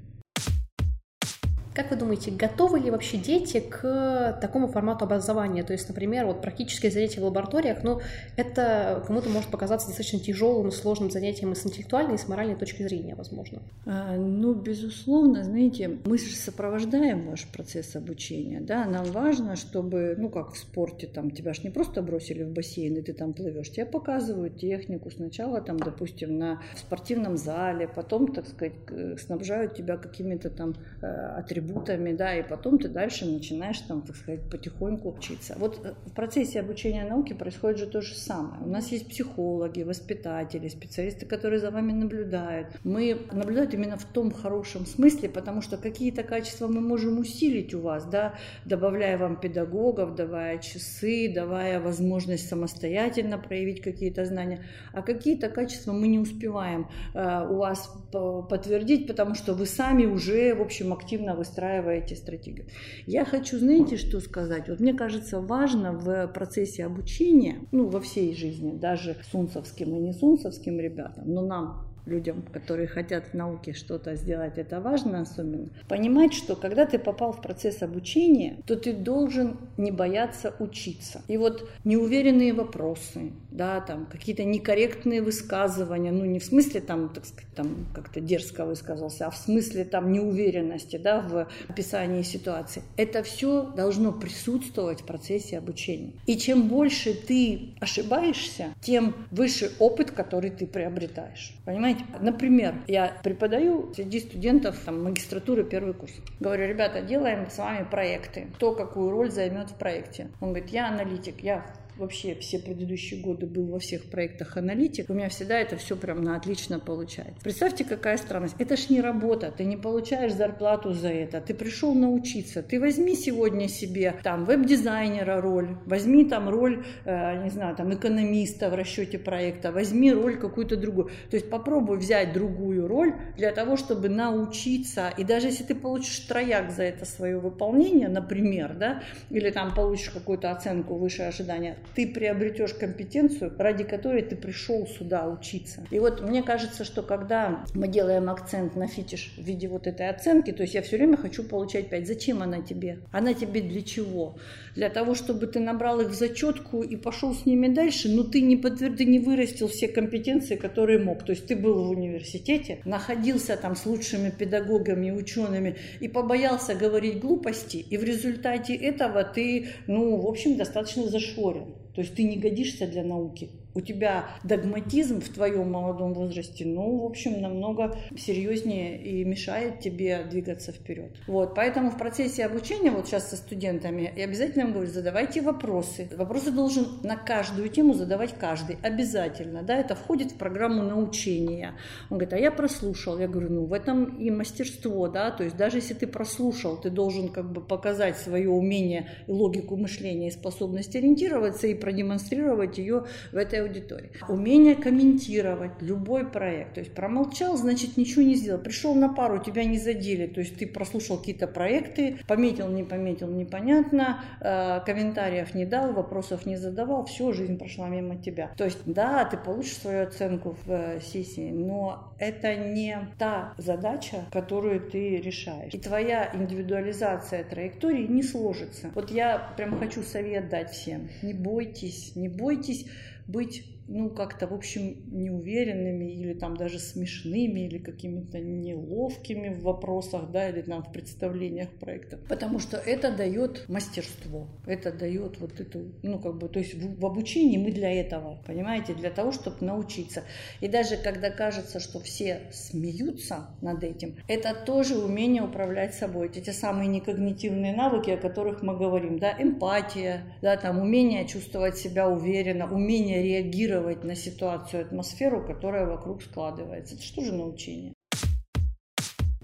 Как 1.78 1.92
вы 1.92 1.96
думаете, 1.96 2.32
готовы 2.32 2.80
ли 2.80 2.90
вообще 2.90 3.18
дети 3.18 3.60
к 3.60 4.36
такому 4.40 4.66
формату 4.66 5.04
образования? 5.04 5.62
То 5.62 5.72
есть, 5.72 5.88
например, 5.88 6.26
вот 6.26 6.42
практические 6.42 6.90
занятия 6.90 7.20
в 7.20 7.24
лабораториях, 7.24 7.84
ну, 7.84 8.00
это 8.34 9.04
кому-то 9.06 9.28
может 9.28 9.48
показаться 9.48 9.86
достаточно 9.86 10.18
тяжелым, 10.18 10.72
сложным 10.72 11.08
занятием 11.08 11.52
и 11.52 11.54
с 11.54 11.64
интеллектуальной, 11.64 12.16
и 12.16 12.18
с 12.18 12.26
моральной 12.26 12.56
точки 12.56 12.82
зрения, 12.82 13.14
возможно. 13.14 13.62
А, 13.86 14.16
ну, 14.16 14.54
безусловно, 14.54 15.44
знаете, 15.44 15.98
мы 16.04 16.18
же 16.18 16.34
сопровождаем 16.34 17.28
ваш 17.30 17.46
процесс 17.46 17.94
обучения, 17.94 18.60
да, 18.60 18.84
нам 18.84 19.04
важно, 19.12 19.54
чтобы, 19.54 20.16
ну, 20.18 20.30
как 20.30 20.54
в 20.54 20.58
спорте, 20.58 21.06
там, 21.06 21.30
тебя 21.30 21.54
же 21.54 21.62
не 21.62 21.70
просто 21.70 22.02
бросили 22.02 22.42
в 22.42 22.50
бассейн, 22.50 22.96
и 22.96 23.02
ты 23.02 23.12
там 23.12 23.32
плывешь, 23.32 23.70
тебе 23.70 23.86
показывают 23.86 24.58
технику 24.58 25.12
сначала, 25.12 25.60
там, 25.60 25.78
допустим, 25.78 26.38
на 26.38 26.60
спортивном 26.76 27.36
зале, 27.36 27.86
потом, 27.86 28.32
так 28.34 28.48
сказать, 28.48 28.74
снабжают 29.20 29.76
тебя 29.76 29.96
какими-то 29.96 30.50
там 30.50 30.74
э, 31.02 31.06
атрибутами, 31.06 31.67
атрибутами, 31.68 32.12
да, 32.12 32.34
и 32.36 32.42
потом 32.42 32.78
ты 32.78 32.88
дальше 32.88 33.26
начинаешь 33.26 33.78
там, 33.80 34.02
так 34.02 34.16
сказать, 34.16 34.40
потихоньку 34.50 35.10
учиться. 35.10 35.54
Вот 35.58 35.80
э, 35.84 35.94
в 36.06 36.12
процессе 36.12 36.60
обучения 36.60 37.04
науки 37.04 37.32
происходит 37.32 37.78
же 37.78 37.86
то 37.86 38.00
же 38.00 38.14
самое. 38.14 38.62
У 38.62 38.68
нас 38.68 38.92
есть 38.92 39.08
психологи, 39.08 39.82
воспитатели, 39.82 40.68
специалисты, 40.68 41.26
которые 41.26 41.60
за 41.60 41.70
вами 41.70 41.92
наблюдают. 41.92 42.68
Мы 42.84 43.18
наблюдают 43.32 43.74
именно 43.74 43.96
в 43.96 44.04
том 44.04 44.30
хорошем 44.30 44.86
смысле, 44.86 45.28
потому 45.28 45.62
что 45.62 45.76
какие-то 45.76 46.22
качества 46.22 46.68
мы 46.68 46.80
можем 46.80 47.18
усилить 47.18 47.74
у 47.74 47.80
вас, 47.80 48.04
да, 48.04 48.34
добавляя 48.64 49.18
вам 49.18 49.40
педагогов, 49.40 50.14
давая 50.14 50.58
часы, 50.58 51.32
давая 51.34 51.80
возможность 51.80 52.48
самостоятельно 52.48 53.38
проявить 53.38 53.82
какие-то 53.82 54.24
знания, 54.24 54.64
а 54.92 55.02
какие-то 55.02 55.48
качества 55.48 55.92
мы 55.92 56.08
не 56.08 56.18
успеваем 56.18 56.88
э, 57.14 57.46
у 57.48 57.56
вас 57.56 57.90
подтвердить, 58.12 59.06
потому 59.06 59.34
что 59.34 59.54
вы 59.54 59.66
сами 59.66 60.06
уже, 60.06 60.54
в 60.54 60.62
общем, 60.62 60.92
активно 60.92 61.34
выстраиваете 61.34 61.47
выстраиваете 61.48 62.14
стратегию. 62.14 62.66
Я 63.06 63.24
хочу, 63.24 63.58
знаете, 63.58 63.96
что 63.96 64.20
сказать? 64.20 64.68
Вот 64.68 64.80
мне 64.80 64.94
кажется, 64.94 65.40
важно 65.40 65.92
в 65.92 66.28
процессе 66.28 66.84
обучения, 66.84 67.56
ну, 67.72 67.88
во 67.88 68.00
всей 68.00 68.34
жизни, 68.34 68.72
даже 68.72 69.16
сунцовским 69.30 69.96
и 69.96 70.00
не 70.00 70.12
сунцовским 70.12 70.78
ребятам, 70.78 71.24
но 71.26 71.42
нам 71.42 71.87
людям, 72.08 72.42
которые 72.52 72.88
хотят 72.88 73.28
в 73.28 73.34
науке 73.34 73.72
что-то 73.72 74.16
сделать, 74.16 74.58
это 74.58 74.80
важно 74.80 75.20
особенно. 75.20 75.68
Понимать, 75.88 76.32
что 76.34 76.56
когда 76.56 76.86
ты 76.86 76.98
попал 76.98 77.32
в 77.32 77.42
процесс 77.42 77.82
обучения, 77.82 78.56
то 78.66 78.76
ты 78.76 78.92
должен 78.92 79.58
не 79.76 79.90
бояться 79.90 80.54
учиться. 80.58 81.22
И 81.28 81.36
вот 81.36 81.68
неуверенные 81.84 82.52
вопросы, 82.52 83.32
да, 83.50 83.80
там 83.80 84.06
какие-то 84.06 84.44
некорректные 84.44 85.22
высказывания, 85.22 86.12
ну 86.12 86.24
не 86.24 86.38
в 86.38 86.44
смысле 86.44 86.80
там, 86.80 87.08
так 87.10 87.26
сказать, 87.26 87.48
там 87.54 87.86
как-то 87.94 88.20
дерзко 88.20 88.64
высказался, 88.64 89.26
а 89.26 89.30
в 89.30 89.36
смысле 89.36 89.84
там 89.84 90.12
неуверенности, 90.12 90.96
да, 90.96 91.20
в 91.20 91.48
описании 91.68 92.22
ситуации. 92.22 92.82
Это 92.96 93.22
все 93.22 93.62
должно 93.76 94.12
присутствовать 94.12 95.02
в 95.02 95.06
процессе 95.06 95.58
обучения. 95.58 96.12
И 96.26 96.36
чем 96.36 96.68
больше 96.68 97.14
ты 97.14 97.74
ошибаешься, 97.80 98.68
тем 98.80 99.14
выше 99.30 99.70
опыт, 99.78 100.10
который 100.10 100.50
ты 100.50 100.66
приобретаешь. 100.66 101.54
Понимаете? 101.64 101.97
Например, 102.20 102.74
я 102.86 103.16
преподаю 103.22 103.92
среди 103.94 104.20
студентов 104.20 104.78
там, 104.84 105.02
магистратуры 105.04 105.64
первый 105.64 105.94
курс. 105.94 106.12
Говорю, 106.40 106.66
ребята, 106.68 107.02
делаем 107.02 107.50
с 107.50 107.58
вами 107.58 107.84
проекты. 107.84 108.48
Кто 108.54 108.74
какую 108.74 109.10
роль 109.10 109.30
займет 109.30 109.70
в 109.70 109.74
проекте? 109.74 110.28
Он 110.40 110.52
говорит, 110.52 110.70
я 110.70 110.88
аналитик, 110.88 111.40
я 111.40 111.66
вообще 111.98 112.34
все 112.36 112.58
предыдущие 112.58 113.20
годы 113.20 113.46
был 113.46 113.66
во 113.66 113.78
всех 113.78 114.10
проектах 114.10 114.56
аналитик, 114.56 115.10
у 115.10 115.14
меня 115.14 115.28
всегда 115.28 115.58
это 115.58 115.76
все 115.76 115.96
прям 115.96 116.22
на 116.22 116.36
отлично 116.36 116.78
получается. 116.78 117.40
Представьте, 117.42 117.84
какая 117.84 118.16
странность. 118.16 118.54
Это 118.58 118.76
ж 118.76 118.88
не 118.90 119.00
работа, 119.00 119.52
ты 119.56 119.64
не 119.64 119.76
получаешь 119.76 120.32
зарплату 120.32 120.92
за 120.92 121.08
это, 121.08 121.40
ты 121.40 121.54
пришел 121.54 121.94
научиться. 121.94 122.62
Ты 122.62 122.80
возьми 122.80 123.14
сегодня 123.14 123.68
себе 123.68 124.14
там 124.22 124.44
веб-дизайнера 124.44 125.40
роль, 125.40 125.76
возьми 125.86 126.24
там 126.24 126.48
роль, 126.48 126.84
э, 127.04 127.42
не 127.42 127.50
знаю, 127.50 127.76
там 127.76 127.92
экономиста 127.94 128.70
в 128.70 128.74
расчете 128.74 129.18
проекта, 129.18 129.72
возьми 129.72 130.12
роль 130.12 130.38
какую-то 130.38 130.76
другую. 130.76 131.10
То 131.30 131.36
есть 131.36 131.50
попробуй 131.50 131.98
взять 131.98 132.32
другую 132.32 132.86
роль 132.86 133.14
для 133.36 133.52
того, 133.52 133.76
чтобы 133.76 134.08
научиться. 134.08 135.12
И 135.16 135.24
даже 135.24 135.48
если 135.48 135.64
ты 135.64 135.74
получишь 135.74 136.18
трояк 136.20 136.70
за 136.70 136.84
это 136.84 137.04
свое 137.04 137.38
выполнение, 137.38 138.08
например, 138.08 138.74
да, 138.74 139.02
или 139.30 139.50
там 139.50 139.74
получишь 139.74 140.10
какую-то 140.10 140.50
оценку 140.50 140.96
выше 140.96 141.22
ожидания, 141.22 141.76
ты 141.94 142.06
приобретешь 142.06 142.74
компетенцию, 142.74 143.52
ради 143.58 143.84
которой 143.84 144.22
ты 144.22 144.36
пришел 144.36 144.86
сюда 144.86 145.28
учиться. 145.28 145.84
И 145.90 145.98
вот 145.98 146.20
мне 146.22 146.42
кажется, 146.42 146.84
что 146.84 147.02
когда 147.02 147.64
мы 147.74 147.88
делаем 147.88 148.30
акцент 148.30 148.76
на 148.76 148.86
фитиш 148.86 149.34
в 149.36 149.42
виде 149.42 149.68
вот 149.68 149.86
этой 149.86 150.08
оценки, 150.08 150.52
то 150.52 150.62
есть 150.62 150.74
я 150.74 150.82
все 150.82 150.96
время 150.96 151.16
хочу 151.16 151.42
получать 151.42 151.90
5. 151.90 152.06
Зачем 152.06 152.42
она 152.42 152.62
тебе? 152.62 153.00
Она 153.12 153.34
тебе 153.34 153.60
для 153.60 153.82
чего? 153.82 154.36
Для 154.74 154.90
того, 154.90 155.14
чтобы 155.14 155.46
ты 155.46 155.60
набрал 155.60 156.00
их 156.00 156.08
в 156.08 156.14
зачетку 156.14 156.82
и 156.82 156.96
пошел 156.96 157.34
с 157.34 157.46
ними 157.46 157.68
дальше, 157.68 158.08
но 158.08 158.22
ты 158.22 158.40
не, 158.40 158.56
подтвер... 158.56 158.96
ты 158.96 159.04
не 159.04 159.18
вырастил 159.18 159.68
все 159.68 159.88
компетенции, 159.88 160.56
которые 160.56 160.98
мог. 160.98 161.24
То 161.24 161.32
есть 161.32 161.46
ты 161.46 161.56
был 161.56 161.84
в 161.84 161.90
университете, 161.90 162.80
находился 162.84 163.56
там 163.56 163.76
с 163.76 163.86
лучшими 163.86 164.30
педагогами, 164.30 165.10
учеными 165.10 165.76
и 166.00 166.08
побоялся 166.08 166.74
говорить 166.74 167.20
глупости, 167.20 167.76
и 167.78 167.96
в 167.96 168.04
результате 168.04 168.74
этого 168.74 169.24
ты, 169.24 169.68
ну, 169.86 170.16
в 170.16 170.26
общем, 170.26 170.56
достаточно 170.56 171.04
зашорен. 171.04 171.74
То 171.98 172.02
есть 172.02 172.14
ты 172.14 172.22
не 172.22 172.36
годишься 172.36 172.86
для 172.86 173.02
науки 173.02 173.50
у 173.78 173.80
тебя 173.80 174.26
догматизм 174.42 175.20
в 175.20 175.28
твоем 175.28 175.70
молодом 175.70 176.12
возрасте, 176.12 176.66
ну, 176.66 176.98
в 176.98 177.06
общем, 177.06 177.40
намного 177.40 177.96
серьезнее 178.16 179.00
и 179.00 179.24
мешает 179.24 179.78
тебе 179.78 180.24
двигаться 180.28 180.72
вперед. 180.72 181.12
Вот, 181.28 181.54
поэтому 181.54 181.90
в 181.90 181.96
процессе 181.96 182.44
обучения, 182.44 182.90
вот 182.90 183.06
сейчас 183.06 183.30
со 183.30 183.36
студентами, 183.36 184.12
я 184.16 184.24
обязательно 184.24 184.72
говорю, 184.72 184.90
задавайте 184.90 185.42
вопросы. 185.42 186.08
Вопросы 186.16 186.50
должен 186.50 186.86
на 187.04 187.16
каждую 187.16 187.68
тему 187.68 187.94
задавать 187.94 188.34
каждый, 188.36 188.78
обязательно, 188.82 189.62
да, 189.62 189.76
это 189.76 189.94
входит 189.94 190.32
в 190.32 190.38
программу 190.38 190.82
научения. 190.82 191.74
Он 192.10 192.18
говорит, 192.18 192.32
а 192.32 192.38
я 192.38 192.50
прослушал. 192.50 193.18
Я 193.18 193.28
говорю, 193.28 193.50
ну, 193.50 193.66
в 193.66 193.72
этом 193.72 194.16
и 194.18 194.30
мастерство, 194.30 195.06
да, 195.06 195.30
то 195.30 195.44
есть 195.44 195.56
даже 195.56 195.76
если 195.76 195.94
ты 195.94 196.08
прослушал, 196.08 196.80
ты 196.80 196.90
должен 196.90 197.28
как 197.28 197.52
бы 197.52 197.60
показать 197.60 198.18
свое 198.18 198.50
умение 198.50 199.08
и 199.28 199.30
логику 199.30 199.76
мышления 199.76 200.28
и 200.28 200.32
способность 200.32 200.96
ориентироваться 200.96 201.68
и 201.68 201.74
продемонстрировать 201.74 202.78
ее 202.78 203.04
в 203.30 203.36
этой 203.36 203.67
аудитории. 203.68 204.10
Умение 204.28 204.74
комментировать 204.74 205.80
любой 205.80 206.28
проект. 206.28 206.74
То 206.74 206.80
есть 206.80 206.94
промолчал, 206.94 207.56
значит 207.56 207.96
ничего 207.96 208.22
не 208.22 208.34
сделал. 208.34 208.60
Пришел 208.60 208.94
на 208.94 209.08
пару, 209.08 209.38
тебя 209.38 209.64
не 209.64 209.78
задели. 209.78 210.26
То 210.26 210.40
есть 210.40 210.56
ты 210.56 210.66
прослушал 210.66 211.18
какие-то 211.18 211.46
проекты, 211.46 212.18
пометил, 212.26 212.68
не 212.68 212.84
пометил, 212.84 213.28
непонятно, 213.28 214.24
э, 214.40 214.80
комментариев 214.84 215.54
не 215.54 215.64
дал, 215.64 215.92
вопросов 215.92 216.46
не 216.46 216.56
задавал, 216.56 217.04
все, 217.06 217.32
жизнь 217.32 217.58
прошла 217.58 217.88
мимо 217.88 218.16
тебя. 218.16 218.50
То 218.56 218.64
есть 218.64 218.78
да, 218.86 219.24
ты 219.24 219.36
получишь 219.36 219.76
свою 219.76 220.02
оценку 220.04 220.56
в 220.64 220.70
э, 220.70 221.00
сессии, 221.00 221.50
но 221.50 222.14
это 222.18 222.54
не 222.56 222.98
та 223.18 223.54
задача, 223.58 224.24
которую 224.32 224.80
ты 224.80 225.16
решаешь. 225.16 225.74
И 225.74 225.78
твоя 225.78 226.30
индивидуализация 226.34 227.44
траектории 227.44 228.06
не 228.06 228.22
сложится. 228.22 228.90
Вот 228.94 229.10
я 229.10 229.52
прям 229.56 229.78
хочу 229.78 230.02
совет 230.02 230.48
дать 230.48 230.70
всем. 230.70 231.08
Не 231.22 231.34
бойтесь, 231.34 232.16
не 232.16 232.28
бойтесь 232.28 232.86
быть 233.28 233.77
ну, 233.88 234.10
как-то, 234.10 234.46
в 234.46 234.52
общем, 234.52 234.96
неуверенными 235.10 236.12
или 236.12 236.34
там 236.34 236.56
даже 236.56 236.78
смешными 236.78 237.60
или 237.60 237.78
какими-то 237.78 238.38
неловкими 238.38 239.48
в 239.48 239.62
вопросах, 239.62 240.30
да, 240.30 240.50
или 240.50 240.60
там 240.60 240.82
в 240.82 240.92
представлениях 240.92 241.70
проекта. 241.70 242.18
Потому 242.28 242.58
что 242.58 242.76
это 242.76 243.10
дает 243.10 243.66
мастерство, 243.68 244.46
это 244.66 244.92
дает 244.92 245.40
вот 245.40 245.58
эту, 245.58 245.92
ну, 246.02 246.18
как 246.18 246.36
бы, 246.36 246.48
то 246.50 246.58
есть 246.58 246.74
в, 246.74 247.00
в 247.00 247.06
обучении 247.06 247.56
мы 247.56 247.72
для 247.72 247.90
этого, 247.90 248.42
понимаете, 248.46 248.92
для 248.92 249.10
того, 249.10 249.32
чтобы 249.32 249.56
научиться. 249.64 250.22
И 250.60 250.68
даже 250.68 250.98
когда 250.98 251.30
кажется, 251.30 251.80
что 251.80 251.98
все 252.00 252.42
смеются 252.52 253.48
над 253.62 253.82
этим, 253.82 254.16
это 254.28 254.54
тоже 254.54 254.98
умение 254.98 255.42
управлять 255.42 255.94
собой. 255.94 256.30
Эти 256.34 256.50
самые 256.50 256.88
некогнитивные 256.88 257.74
навыки, 257.74 258.10
о 258.10 258.18
которых 258.18 258.62
мы 258.62 258.76
говорим, 258.76 259.18
да, 259.18 259.34
эмпатия, 259.38 260.24
да, 260.42 260.58
там 260.58 260.78
умение 260.78 261.26
чувствовать 261.26 261.78
себя 261.78 262.06
уверенно, 262.06 262.70
умение 262.70 263.22
реагировать 263.22 263.77
на 264.04 264.14
ситуацию, 264.14 264.82
атмосферу, 264.82 265.44
которая 265.46 265.86
вокруг 265.86 266.22
складывается. 266.22 266.94
Это 266.94 267.04
что 267.04 267.22
же 267.22 267.32
научение? 267.32 267.92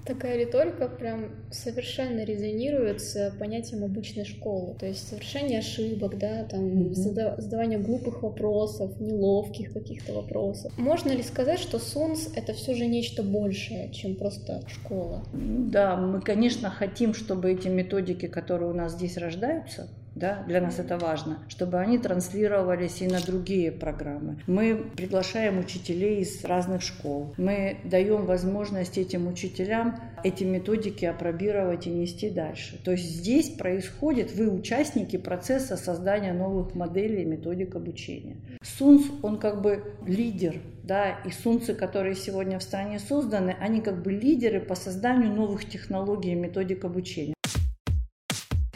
Такая 0.06 0.36
риторика 0.36 0.86
прям 0.86 1.30
совершенно 1.50 2.24
резонирует 2.24 3.00
с 3.00 3.32
понятием 3.38 3.84
обычной 3.84 4.26
школы. 4.26 4.74
То 4.78 4.84
есть 4.84 5.08
совершение 5.08 5.60
ошибок, 5.60 6.18
да, 6.18 6.44
там 6.44 6.60
mm-hmm. 6.60 7.40
задавание 7.40 7.78
глупых 7.78 8.22
вопросов, 8.22 9.00
неловких 9.00 9.72
каких-то 9.72 10.12
вопросов. 10.12 10.76
Можно 10.76 11.12
ли 11.12 11.22
сказать, 11.22 11.58
что 11.58 11.78
СУНС— 11.78 12.32
это 12.36 12.52
все 12.52 12.74
же 12.74 12.86
нечто 12.86 13.22
большее, 13.22 13.90
чем 13.92 14.16
просто 14.16 14.62
школа? 14.68 15.24
Да, 15.32 15.96
мы, 15.96 16.20
конечно, 16.20 16.68
хотим, 16.68 17.14
чтобы 17.14 17.52
эти 17.52 17.68
методики, 17.68 18.26
которые 18.26 18.70
у 18.70 18.74
нас 18.74 18.92
здесь 18.92 19.16
рождаются, 19.16 19.88
да, 20.14 20.44
для 20.46 20.60
нас 20.60 20.78
это 20.78 20.98
важно, 20.98 21.38
чтобы 21.48 21.78
они 21.78 21.98
транслировались 21.98 23.02
и 23.02 23.08
на 23.08 23.20
другие 23.20 23.72
программы. 23.72 24.38
Мы 24.46 24.76
приглашаем 24.96 25.58
учителей 25.58 26.20
из 26.20 26.44
разных 26.44 26.82
школ. 26.82 27.34
Мы 27.36 27.78
даем 27.84 28.26
возможность 28.26 28.98
этим 28.98 29.26
учителям 29.26 29.98
эти 30.24 30.42
методики 30.42 31.04
опробировать 31.04 31.86
и 31.86 31.90
нести 31.90 32.30
дальше. 32.30 32.80
То 32.82 32.92
есть 32.92 33.04
здесь 33.04 33.50
происходит, 33.50 34.34
вы 34.34 34.48
участники 34.50 35.18
процесса 35.18 35.76
создания 35.76 36.32
новых 36.32 36.74
моделей 36.74 37.22
и 37.22 37.26
методик 37.26 37.76
обучения. 37.76 38.36
СУНС, 38.62 39.04
он 39.22 39.38
как 39.38 39.60
бы 39.60 39.96
лидер 40.06 40.56
да, 40.82 41.18
и 41.24 41.30
сунцы, 41.30 41.74
которые 41.74 42.14
сегодня 42.14 42.58
в 42.58 42.62
стране 42.62 42.98
созданы, 42.98 43.56
они 43.60 43.80
как 43.80 44.02
бы 44.02 44.12
лидеры 44.12 44.60
по 44.60 44.74
созданию 44.74 45.32
новых 45.32 45.66
технологий 45.66 46.32
и 46.32 46.34
методик 46.34 46.84
обучения. 46.84 47.34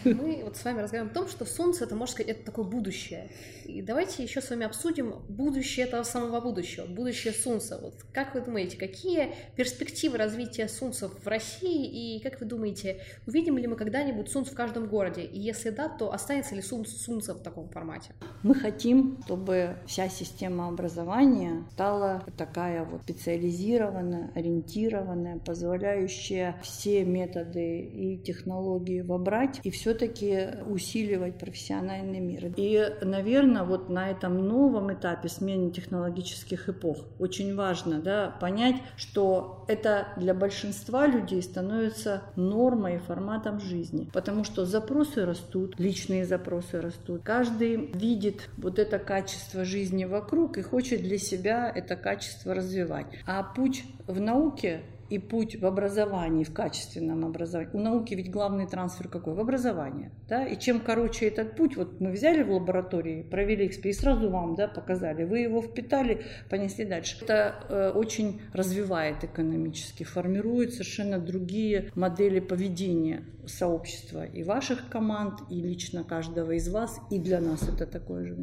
Мы 0.04 0.42
вот 0.44 0.56
с 0.56 0.64
вами 0.64 0.80
разговариваем 0.80 1.10
о 1.10 1.14
том, 1.14 1.28
что 1.28 1.44
Солнце, 1.44 1.84
это, 1.84 1.94
можно 1.94 2.12
сказать, 2.12 2.36
это 2.36 2.44
такое 2.44 2.64
будущее. 2.64 3.30
И 3.64 3.82
давайте 3.82 4.22
еще 4.22 4.40
с 4.40 4.50
вами 4.50 4.64
обсудим 4.66 5.14
будущее 5.28 5.86
этого 5.86 6.02
самого 6.02 6.40
будущего, 6.40 6.86
будущее 6.86 7.32
Солнца. 7.32 7.78
Вот 7.80 7.94
как 8.12 8.34
вы 8.34 8.40
думаете, 8.40 8.76
какие 8.76 9.34
перспективы 9.56 10.18
развития 10.18 10.68
Солнца 10.68 11.08
в 11.08 11.26
России, 11.26 12.16
и 12.16 12.22
как 12.22 12.40
вы 12.40 12.46
думаете, 12.46 13.00
увидим 13.26 13.58
ли 13.58 13.66
мы 13.66 13.76
когда-нибудь 13.76 14.30
Солнце 14.30 14.52
в 14.52 14.54
каждом 14.54 14.88
городе? 14.88 15.22
И 15.22 15.38
если 15.38 15.70
да, 15.70 15.88
то 15.88 16.12
останется 16.12 16.54
ли 16.54 16.62
Солнце 16.62 17.34
в 17.34 17.42
таком 17.42 17.68
формате? 17.68 18.12
Мы 18.42 18.54
хотим, 18.54 19.20
чтобы 19.24 19.76
вся 19.86 20.08
система 20.08 20.68
образования 20.68 21.66
стала 21.72 22.24
такая 22.36 22.84
вот 22.84 23.02
специализированная, 23.02 24.32
ориентированная, 24.34 25.38
позволяющая 25.38 26.58
все 26.62 27.04
методы 27.04 27.80
и 27.80 28.18
технологии 28.18 29.00
вобрать 29.00 29.60
и 29.64 29.70
все 29.70 29.87
все-таки 29.88 30.48
усиливать 30.66 31.38
профессиональный 31.38 32.20
мир. 32.20 32.52
И, 32.56 32.92
наверное, 33.00 33.62
вот 33.62 33.88
на 33.88 34.10
этом 34.10 34.46
новом 34.46 34.92
этапе 34.92 35.30
смены 35.30 35.70
технологических 35.70 36.68
эпох 36.68 37.06
очень 37.18 37.56
важно 37.56 37.98
да, 38.02 38.36
понять, 38.38 38.76
что 38.98 39.64
это 39.66 40.08
для 40.18 40.34
большинства 40.34 41.06
людей 41.06 41.40
становится 41.40 42.22
нормой 42.36 42.96
и 42.96 42.98
форматом 42.98 43.60
жизни, 43.60 44.10
потому 44.12 44.44
что 44.44 44.66
запросы 44.66 45.24
растут, 45.24 45.80
личные 45.80 46.26
запросы 46.26 46.82
растут. 46.82 47.22
Каждый 47.24 47.90
видит 47.92 48.50
вот 48.58 48.78
это 48.78 48.98
качество 48.98 49.64
жизни 49.64 50.04
вокруг 50.04 50.58
и 50.58 50.62
хочет 50.62 51.00
для 51.00 51.16
себя 51.16 51.72
это 51.74 51.96
качество 51.96 52.52
развивать. 52.52 53.06
А 53.26 53.42
путь 53.42 53.84
в 54.06 54.20
науке 54.20 54.82
и 55.10 55.18
путь 55.18 55.60
в 55.60 55.66
образовании, 55.66 56.44
в 56.44 56.52
качественном 56.52 57.24
образовании. 57.24 57.70
У 57.74 57.80
науки 57.80 58.14
ведь 58.14 58.30
главный 58.30 58.66
трансфер 58.66 59.08
какой? 59.08 59.34
В 59.34 59.40
образование. 59.40 60.12
Да? 60.28 60.46
И 60.46 60.58
чем 60.58 60.80
короче 60.80 61.26
этот 61.26 61.56
путь, 61.56 61.76
вот 61.76 62.00
мы 62.00 62.12
взяли 62.12 62.42
в 62.42 62.50
лаборатории, 62.50 63.22
провели 63.22 63.66
эксперимент, 63.66 63.78
и 63.88 63.92
сразу 63.92 64.30
вам 64.30 64.54
да, 64.54 64.68
показали, 64.68 65.24
вы 65.24 65.40
его 65.40 65.62
впитали, 65.62 66.24
понесли 66.50 66.84
дальше. 66.84 67.16
Это 67.22 67.54
э, 67.68 67.90
очень 67.94 68.40
развивает 68.52 69.24
экономически, 69.24 70.02
формирует 70.04 70.72
совершенно 70.72 71.18
другие 71.18 71.90
модели 71.94 72.40
поведения 72.40 73.22
сообщества 73.46 74.26
и 74.26 74.42
ваших 74.44 74.90
команд, 74.90 75.40
и 75.48 75.60
лично 75.62 76.04
каждого 76.04 76.52
из 76.52 76.68
вас, 76.68 77.00
и 77.10 77.18
для 77.18 77.40
нас 77.40 77.62
это 77.62 77.86
такое 77.86 78.26
же. 78.26 78.36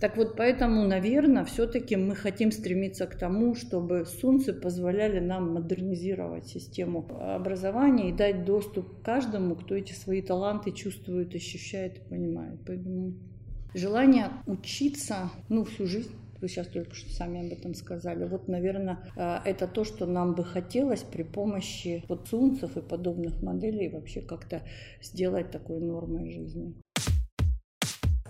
Так 0.00 0.16
вот, 0.16 0.36
поэтому, 0.36 0.86
наверное, 0.86 1.44
все-таки 1.44 1.96
мы 1.96 2.14
хотим 2.14 2.52
стремиться 2.52 3.06
к 3.06 3.16
тому, 3.16 3.54
чтобы 3.54 4.04
сунцы 4.04 4.52
позволяли 4.52 5.18
нам 5.18 5.54
модернизировать 5.54 6.09
модернизировать 6.10 6.46
систему 6.46 7.06
образования 7.20 8.10
и 8.10 8.12
дать 8.12 8.44
доступ 8.44 9.02
каждому, 9.02 9.54
кто 9.54 9.74
эти 9.74 9.92
свои 9.92 10.22
таланты 10.22 10.72
чувствует, 10.72 11.34
ощущает 11.34 11.98
и 11.98 12.08
понимает. 12.08 12.60
Поэтому 12.66 13.14
желание 13.74 14.28
учиться 14.46 15.30
ну, 15.48 15.64
всю 15.64 15.86
жизнь 15.86 16.12
вы 16.40 16.48
сейчас 16.48 16.68
только 16.68 16.94
что 16.94 17.12
сами 17.12 17.46
об 17.46 17.52
этом 17.52 17.74
сказали. 17.74 18.24
Вот, 18.24 18.48
наверное, 18.48 18.98
э, 19.14 19.40
это 19.44 19.66
то, 19.66 19.84
что 19.84 20.06
нам 20.06 20.34
бы 20.34 20.42
хотелось 20.42 21.02
при 21.02 21.22
помощи 21.22 22.02
вот 22.08 22.28
сунцев 22.28 22.78
и 22.78 22.80
подобных 22.80 23.42
моделей 23.42 23.90
вообще 23.90 24.22
как-то 24.22 24.62
сделать 25.02 25.50
такой 25.50 25.80
нормой 25.80 26.30
жизни. 26.32 26.74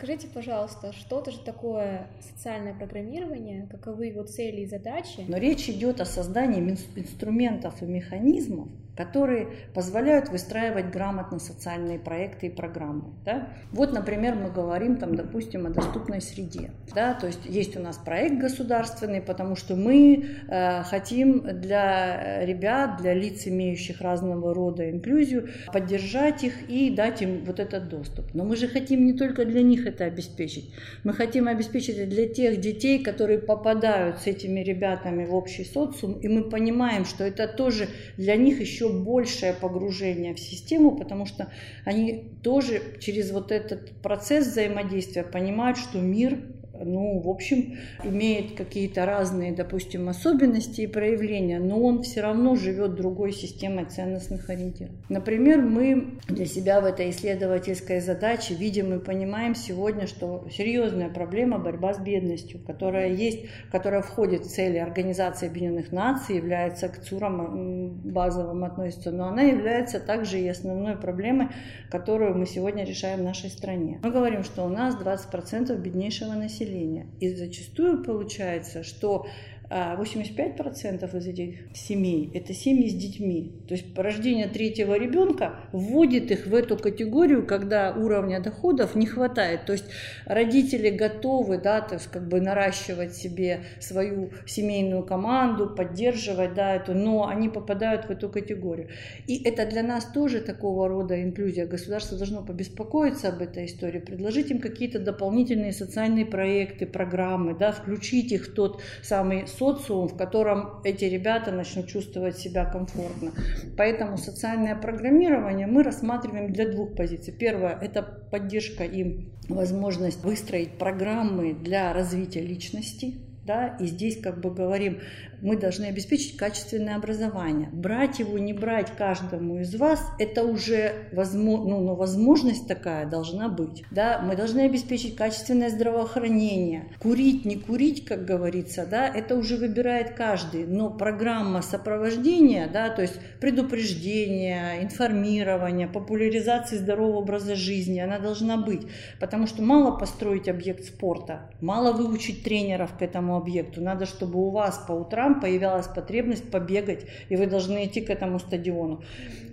Скажите, 0.00 0.28
пожалуйста, 0.28 0.94
что 0.94 1.20
это 1.20 1.30
же 1.30 1.40
такое 1.40 2.06
социальное 2.22 2.72
программирование, 2.72 3.68
каковы 3.70 4.06
его 4.06 4.22
цели 4.22 4.62
и 4.62 4.66
задачи? 4.66 5.26
Но 5.28 5.36
речь 5.36 5.68
идет 5.68 6.00
о 6.00 6.06
создании 6.06 6.58
инструментов 6.96 7.82
и 7.82 7.84
механизмов, 7.84 8.68
которые 9.00 9.48
позволяют 9.72 10.28
выстраивать 10.28 10.90
грамотно 10.90 11.38
социальные 11.38 11.98
проекты 11.98 12.48
и 12.48 12.50
программы. 12.50 13.04
Да? 13.24 13.48
Вот, 13.72 13.94
например, 13.94 14.34
мы 14.34 14.50
говорим, 14.50 14.96
там, 14.96 15.14
допустим, 15.14 15.66
о 15.66 15.70
доступной 15.70 16.20
среде. 16.20 16.70
Да? 16.94 17.14
То 17.14 17.26
есть 17.26 17.46
есть 17.46 17.78
у 17.78 17.80
нас 17.80 17.96
проект 17.96 18.38
государственный, 18.38 19.22
потому 19.22 19.56
что 19.56 19.74
мы 19.74 20.26
э, 20.48 20.82
хотим 20.82 21.60
для 21.62 22.44
ребят, 22.44 22.98
для 23.00 23.14
лиц, 23.14 23.46
имеющих 23.46 24.02
разного 24.02 24.52
рода 24.52 24.90
инклюзию, 24.90 25.48
поддержать 25.72 26.44
их 26.44 26.68
и 26.68 26.90
дать 26.90 27.22
им 27.22 27.44
вот 27.46 27.58
этот 27.58 27.88
доступ. 27.88 28.34
Но 28.34 28.44
мы 28.44 28.54
же 28.54 28.68
хотим 28.68 29.06
не 29.06 29.14
только 29.14 29.46
для 29.46 29.62
них 29.62 29.86
это 29.86 30.04
обеспечить. 30.04 30.74
Мы 31.04 31.14
хотим 31.14 31.48
обеспечить 31.48 32.06
для 32.06 32.28
тех 32.28 32.60
детей, 32.60 33.02
которые 33.02 33.38
попадают 33.38 34.18
с 34.18 34.26
этими 34.26 34.60
ребятами 34.60 35.24
в 35.24 35.34
общий 35.34 35.64
социум, 35.64 36.20
и 36.20 36.28
мы 36.28 36.42
понимаем, 36.50 37.06
что 37.06 37.24
это 37.24 37.48
тоже 37.48 37.88
для 38.18 38.36
них 38.36 38.60
еще 38.60 38.89
большее 38.90 39.52
погружение 39.52 40.34
в 40.34 40.40
систему, 40.40 40.96
потому 40.96 41.26
что 41.26 41.50
они 41.84 42.30
тоже 42.42 42.82
через 43.00 43.30
вот 43.30 43.52
этот 43.52 43.90
процесс 44.02 44.46
взаимодействия 44.46 45.22
понимают, 45.22 45.78
что 45.78 45.98
мир 45.98 46.38
ну, 46.78 47.20
в 47.20 47.28
общем, 47.28 47.76
имеет 48.04 48.56
какие-то 48.56 49.04
разные, 49.04 49.52
допустим, 49.52 50.08
особенности 50.08 50.82
и 50.82 50.86
проявления, 50.86 51.58
но 51.58 51.80
он 51.80 52.02
все 52.02 52.20
равно 52.20 52.56
живет 52.56 52.94
другой 52.94 53.32
системой 53.32 53.84
ценностных 53.84 54.48
ориентиров. 54.48 54.92
Например, 55.08 55.60
мы 55.60 56.18
для 56.28 56.46
себя 56.46 56.80
в 56.80 56.84
этой 56.84 57.10
исследовательской 57.10 58.00
задаче 58.00 58.54
видим 58.54 58.94
и 58.94 58.98
понимаем 58.98 59.54
сегодня, 59.54 60.06
что 60.06 60.46
серьезная 60.50 61.10
проблема 61.10 61.58
борьба 61.58 61.94
с 61.94 61.98
бедностью, 61.98 62.60
которая 62.66 63.12
есть, 63.12 63.46
которая 63.70 64.02
входит 64.02 64.44
в 64.44 64.50
цели 64.50 64.78
Организации 64.78 65.48
Объединенных 65.48 65.92
Наций, 65.92 66.36
является 66.36 66.88
к 66.88 67.00
ЦУРам 67.02 68.00
базовым 68.04 68.64
относится, 68.64 69.10
но 69.10 69.28
она 69.28 69.42
является 69.42 70.00
также 70.00 70.40
и 70.40 70.48
основной 70.48 70.96
проблемой, 70.96 71.48
которую 71.90 72.36
мы 72.36 72.46
сегодня 72.46 72.84
решаем 72.84 73.20
в 73.20 73.24
нашей 73.24 73.50
стране. 73.50 74.00
Мы 74.02 74.10
говорим, 74.10 74.44
что 74.44 74.64
у 74.64 74.68
нас 74.68 74.96
20% 74.96 75.76
беднейшего 75.76 76.32
населения, 76.34 76.59
населения. 76.60 77.08
И 77.20 77.34
зачастую 77.34 78.02
получается, 78.02 78.82
что 78.82 79.26
А 79.72 79.96
85% 79.96 81.16
из 81.16 81.26
этих 81.28 81.76
семей– 81.76 82.28
это 82.34 82.52
семьи 82.52 82.88
с 82.88 82.94
детьми. 82.94 83.52
То 83.68 83.74
есть 83.74 83.96
рождение 83.96 84.48
третьего 84.48 84.98
ребенка 84.98 85.60
вводит 85.70 86.32
их 86.32 86.48
в 86.48 86.54
эту 86.56 86.76
категорию, 86.76 87.46
когда 87.46 87.92
уровня 87.92 88.40
доходов 88.40 88.96
не 88.96 89.06
хватает. 89.06 89.66
То 89.66 89.74
есть 89.74 89.84
родители 90.26 90.90
готовы, 90.90 91.58
да, 91.58 91.82
то 91.82 91.94
есть 91.94 92.08
как 92.08 92.26
бы 92.26 92.40
наращивать 92.40 93.14
себе 93.14 93.60
свою 93.78 94.32
семейную 94.44 95.04
команду, 95.04 95.70
поддерживать, 95.70 96.54
да, 96.54 96.74
эту, 96.74 96.92
но 96.92 97.28
они 97.28 97.48
попадают 97.48 98.06
в 98.06 98.10
эту 98.10 98.28
категорию. 98.28 98.88
И 99.28 99.40
это 99.44 99.66
для 99.66 99.84
нас 99.84 100.04
тоже 100.04 100.40
такого 100.40 100.88
рода 100.88 101.22
инклюзия. 101.22 101.66
Государство 101.66 102.18
должно 102.18 102.42
побеспокоиться 102.42 103.28
об 103.28 103.40
этой 103.40 103.66
истории, 103.66 104.00
предложить 104.00 104.50
им 104.50 104.58
какие-то 104.58 104.98
дополнительные 104.98 105.72
социальные 105.72 106.26
проекты, 106.26 106.86
программы, 106.86 107.56
да, 107.56 107.70
включить 107.70 108.32
их 108.32 108.48
в 108.48 108.54
тот 108.54 108.82
самый 109.00 109.46
социум, 109.60 110.08
в 110.08 110.16
котором 110.16 110.80
эти 110.84 111.04
ребята 111.04 111.52
начнут 111.52 111.86
чувствовать 111.86 112.38
себя 112.38 112.64
комфортно. 112.64 113.32
Поэтому 113.76 114.16
социальное 114.16 114.74
программирование 114.74 115.66
мы 115.66 115.82
рассматриваем 115.82 116.50
для 116.50 116.66
двух 116.70 116.96
позиций. 116.96 117.34
Первое– 117.38 117.78
это 117.82 118.02
поддержка 118.02 118.84
им, 118.84 119.32
возможность 119.50 120.24
выстроить 120.24 120.78
программы 120.78 121.52
для 121.52 121.92
развития 121.92 122.40
личности, 122.40 123.16
да, 123.50 123.76
и 123.80 123.86
здесь 123.86 124.20
как 124.20 124.40
бы 124.40 124.54
говорим, 124.54 125.00
мы 125.42 125.56
должны 125.56 125.86
обеспечить 125.86 126.36
качественное 126.36 126.94
образование. 126.94 127.68
Брать 127.72 128.20
его, 128.20 128.38
не 128.38 128.52
брать 128.52 128.92
каждому 128.96 129.58
из 129.58 129.74
вас, 129.74 130.06
это 130.20 130.44
уже 130.44 130.92
возможно, 131.12 131.70
ну, 131.70 131.80
но 131.80 131.94
возможность 131.96 132.68
такая 132.68 133.06
должна 133.06 133.48
быть. 133.48 133.82
Да? 133.90 134.22
Мы 134.24 134.36
должны 134.36 134.60
обеспечить 134.60 135.16
качественное 135.16 135.70
здравоохранение. 135.70 136.92
Курить, 137.00 137.44
не 137.44 137.56
курить, 137.56 138.04
как 138.04 138.24
говорится, 138.24 138.86
да, 138.86 139.08
это 139.08 139.34
уже 139.34 139.56
выбирает 139.56 140.10
каждый. 140.10 140.66
Но 140.66 140.90
программа 140.90 141.62
сопровождения, 141.62 142.68
да, 142.72 142.90
то 142.90 143.02
есть 143.02 143.18
предупреждения, 143.40 144.82
информирования, 144.82 145.88
популяризации 145.88 146.76
здорового 146.76 147.18
образа 147.18 147.56
жизни, 147.56 147.98
она 147.98 148.18
должна 148.18 148.56
быть. 148.56 148.86
Потому 149.18 149.46
что 149.46 149.62
мало 149.62 149.96
построить 149.96 150.48
объект 150.48 150.84
спорта, 150.84 151.50
мало 151.60 151.92
выучить 151.92 152.44
тренеров 152.44 152.96
к 152.96 153.02
этому 153.02 153.39
объекту. 153.40 153.80
Надо, 153.80 154.06
чтобы 154.06 154.38
у 154.38 154.50
вас 154.50 154.78
по 154.86 154.92
утрам 154.92 155.40
появилась 155.40 155.86
потребность 155.86 156.50
побегать, 156.50 157.06
и 157.28 157.36
вы 157.36 157.46
должны 157.46 157.84
идти 157.86 158.00
к 158.00 158.10
этому 158.10 158.38
стадиону. 158.38 159.02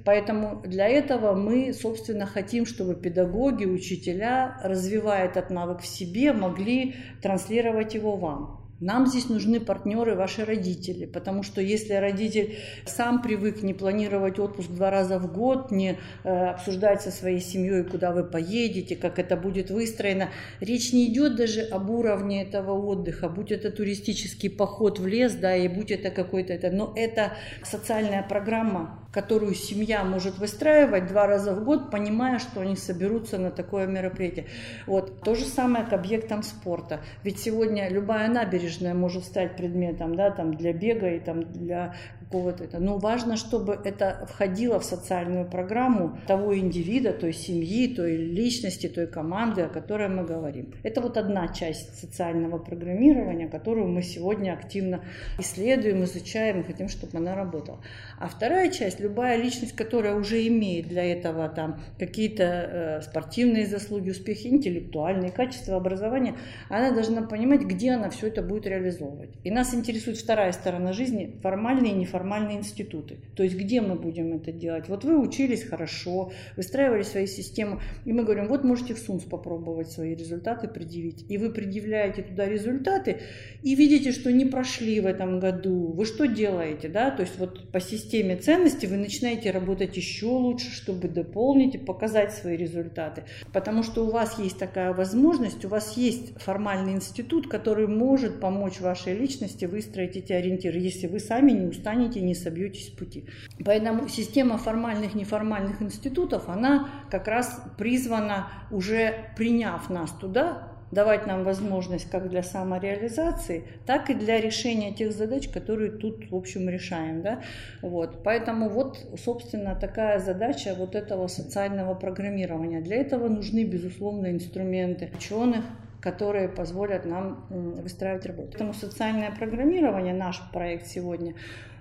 Поэтому 0.06 0.62
для 0.63 0.88
этого 0.88 1.34
мы, 1.34 1.73
собственно, 1.73 2.26
хотим, 2.26 2.65
чтобы 2.65 2.95
педагоги, 2.95 3.65
учителя, 3.65 4.60
развивая 4.63 5.26
этот 5.26 5.50
навык 5.50 5.82
в 5.82 5.88
себе, 5.88 6.34
могли 6.34 6.95
транслировать 7.21 7.93
его 7.93 8.15
вам. 8.15 8.57
Нам 8.80 9.08
здесь 9.08 9.28
нужны 9.28 9.60
партнеры, 9.60 10.16
ваши 10.16 10.46
родители, 10.46 11.08
потому 11.08 11.42
что 11.42 11.62
если 11.62 11.94
родитель 11.94 12.60
сам 12.86 13.24
привык 13.24 13.63
не 13.63 13.74
планировать 13.74 14.38
отпуск 14.38 14.70
два 14.70 14.92
раза 14.92 15.18
в 15.18 15.34
год, 15.34 15.72
не 15.72 15.98
э, 16.24 16.30
обсуждать 16.30 17.02
со 17.02 17.10
своей 17.10 17.40
семьей, 17.40 17.84
куда 17.84 18.12
вы 18.12 18.24
поедете, 18.24 18.96
как 18.96 19.18
это 19.18 19.36
будет 19.36 19.72
выстроено, 19.72 20.30
речь 20.60 20.94
не 20.94 21.12
идет 21.12 21.36
даже 21.36 21.62
об 21.62 21.90
уровне 21.90 22.44
этого 22.44 22.74
отдыха, 22.74 23.30
будь 23.30 23.52
это 23.52 23.72
туристический 23.72 24.52
поход 24.52 25.00
в 25.00 25.08
лес, 25.08 25.34
да, 25.34 25.56
и 25.56 25.68
будь 25.68 25.90
это 25.90 26.12
какой-то 26.12 26.54
это, 26.54 26.70
но 26.70 26.94
это 26.96 27.34
социальная 27.63 28.22
программа, 28.22 29.00
которую 29.12 29.56
семья 29.56 30.04
может 30.04 30.38
выстраивать 30.38 31.08
два 31.08 31.26
раза 31.26 31.56
в 31.56 31.63
год, 31.63 31.90
понимая, 31.90 32.38
что 32.38 32.62
они 32.62 32.76
соберутся 32.76 33.40
на 33.40 33.50
такое 33.50 33.88
мероприятие. 33.88 34.46
Вот. 34.86 35.22
То 35.22 35.34
же 35.34 35.46
самое 35.46 35.86
к 35.86 35.94
объектам 35.94 36.44
спорта. 36.44 37.02
Ведь 37.24 37.40
сегодня 37.40 37.90
любая 37.90 38.28
набережная 38.30 38.66
может 38.93 39.23
стать 39.23 39.56
предметом 39.56 40.15
да, 40.15 40.32
там, 40.32 40.53
для 40.56 40.73
бега 40.73 41.10
и 41.10 41.19
там, 41.19 41.43
для 41.51 41.95
какого-то 42.28 42.63
это. 42.63 42.80
Но 42.80 42.98
важно, 42.98 43.38
чтобы 43.38 43.80
это 43.84 44.28
входило 44.30 44.80
в 44.80 44.84
социальную 44.84 45.46
программу 45.46 46.18
того 46.28 46.58
индивида, 46.58 47.13
той 47.13 47.34
семьи, 47.34 47.88
той 47.96 48.18
личности, 48.18 48.88
той 48.88 49.08
команды, 49.08 49.62
о 49.62 49.70
которой 49.70 50.10
мы 50.10 50.26
говорим. 50.26 50.74
Это 50.84 51.02
вот 51.02 51.18
одна 51.18 51.48
часть 51.48 51.98
социального 52.00 52.58
программирования, 52.58 53.48
которую 53.48 53.88
мы 53.88 54.02
сегодня 54.02 54.54
активно 54.54 55.02
исследуем, 55.40 56.04
изучаем 56.04 56.62
и 56.62 56.63
хотим, 56.63 56.90
чтобы 56.90 57.18
она 57.18 57.36
работала. 57.36 57.80
А 58.20 58.28
вторая 58.28 58.70
часть, 58.72 59.00
любая 59.00 59.38
личность, 59.38 59.76
которая 59.76 60.16
уже 60.16 60.46
имеет 60.48 60.88
для 60.88 61.06
этого 61.06 61.48
там 61.50 61.80
какие-то 61.98 62.44
э, 62.44 63.02
спортивные 63.02 63.66
заслуги, 63.66 64.10
успехи, 64.10 64.48
интеллектуальные, 64.48 65.32
качества 65.32 65.78
образования, 65.78 66.36
она 66.70 66.92
должна 66.92 67.22
понимать, 67.22 67.62
где 67.62 67.92
она 67.92 68.10
все 68.10 68.28
это 68.28 68.42
будет 68.42 68.68
реализовывать. 68.68 69.30
И 69.44 69.52
нас 69.52 69.74
интересует 69.74 70.18
вторая 70.18 70.52
сторона 70.52 70.92
жизни, 70.92 71.40
формальные 71.42 71.94
и 71.94 71.96
неформальные 71.96 72.16
формальные 72.17 72.58
институты. 72.58 73.17
То 73.36 73.43
есть 73.43 73.56
где 73.56 73.80
мы 73.80 73.93
будем 73.95 74.36
это 74.36 74.51
делать? 74.51 74.89
Вот 74.89 75.03
вы 75.03 75.19
учились 75.19 75.63
хорошо, 75.63 76.32
выстраивали 76.56 77.03
свои 77.03 77.27
системы, 77.27 77.80
и 78.06 78.13
мы 78.13 78.23
говорим, 78.23 78.47
вот 78.47 78.63
можете 78.63 78.95
в 78.95 78.97
СУНС 78.97 79.25
попробовать 79.25 79.91
свои 79.91 80.15
результаты 80.15 80.67
предъявить. 80.67 81.25
И 81.30 81.38
вы 81.38 81.51
предъявляете 81.51 82.23
туда 82.23 82.47
результаты, 82.47 83.21
и 83.62 83.75
видите, 83.75 84.12
что 84.12 84.32
не 84.32 84.45
прошли 84.45 84.99
в 84.99 85.06
этом 85.06 85.39
году. 85.39 85.91
Вы 85.91 86.06
что 86.06 86.25
делаете? 86.25 86.89
Да? 86.89 87.12
То 87.12 87.21
есть 87.21 87.38
вот 87.38 87.71
по 87.71 87.80
системе 87.80 88.36
ценностей 88.36 88.88
вы 88.88 88.97
начинаете 88.97 89.51
работать 89.51 89.95
еще 89.95 90.25
лучше, 90.25 90.71
чтобы 90.71 91.08
дополнить 91.10 91.75
и 91.75 91.77
показать 91.77 92.34
свои 92.34 92.58
результаты. 92.58 93.25
Потому 93.53 93.84
что 93.84 94.08
у 94.08 94.12
вас 94.12 94.39
есть 94.39 94.58
такая 94.58 94.91
возможность, 94.93 95.65
у 95.65 95.67
вас 95.67 95.97
есть 95.97 96.34
формальный 96.39 96.93
институт, 96.93 97.47
который 97.47 97.88
может 97.88 98.39
помочь 98.39 98.80
вашей 98.80 99.13
личности 99.15 99.65
выстроить 99.65 100.17
эти 100.17 100.34
ориентиры, 100.34 100.80
если 100.80 101.06
вы 101.06 101.19
сами 101.19 101.51
не 101.51 101.67
устанете 101.67 102.07
и 102.15 102.22
не 102.22 102.36
собьетесь 102.36 102.88
с 102.88 102.89
пути. 102.89 103.26
Поэтому 103.65 104.08
система 104.08 104.58
формальных 104.58 105.15
и 105.15 105.20
неформальных 105.20 105.82
институтов, 105.82 106.48
она 106.48 106.89
как 107.10 107.28
раз 107.28 107.62
призвана, 107.78 108.48
уже 108.72 109.32
приняв 109.36 109.89
нас 109.89 110.12
туда, 110.12 110.78
давать 110.91 111.28
нам 111.28 111.43
возможность 111.43 112.10
как 112.10 112.30
для 112.30 112.43
самореализации, 112.43 113.65
так 113.86 114.10
и 114.10 114.13
для 114.13 114.39
решения 114.39 114.93
тех 114.93 115.12
задач, 115.12 115.50
которые 115.50 115.91
тут, 115.91 116.30
в 116.32 116.36
общем, 116.36 116.70
решаем. 116.70 117.22
Да? 117.22 117.41
Вот. 117.82 118.24
Поэтому 118.24 118.70
вот, 118.70 118.98
собственно, 119.17 119.76
такая 119.76 120.20
задача 120.20 120.76
вот 120.78 120.96
этого 120.96 121.28
социального 121.28 121.93
программирования. 121.93 122.82
Для 122.82 122.98
этого 122.98 123.28
нужны, 123.28 123.65
безусловно, 123.65 124.32
инструменты 124.32 125.12
ученых, 125.13 125.65
которые 126.00 126.48
позволят 126.48 127.06
нам 127.06 127.46
выстраивать 127.50 128.26
работу. 128.26 128.50
Поэтому 128.52 128.74
социальное 128.74 129.32
программирование, 129.32 130.13
наш 130.13 130.41
проект 130.54 130.88
сегодня, 130.88 131.34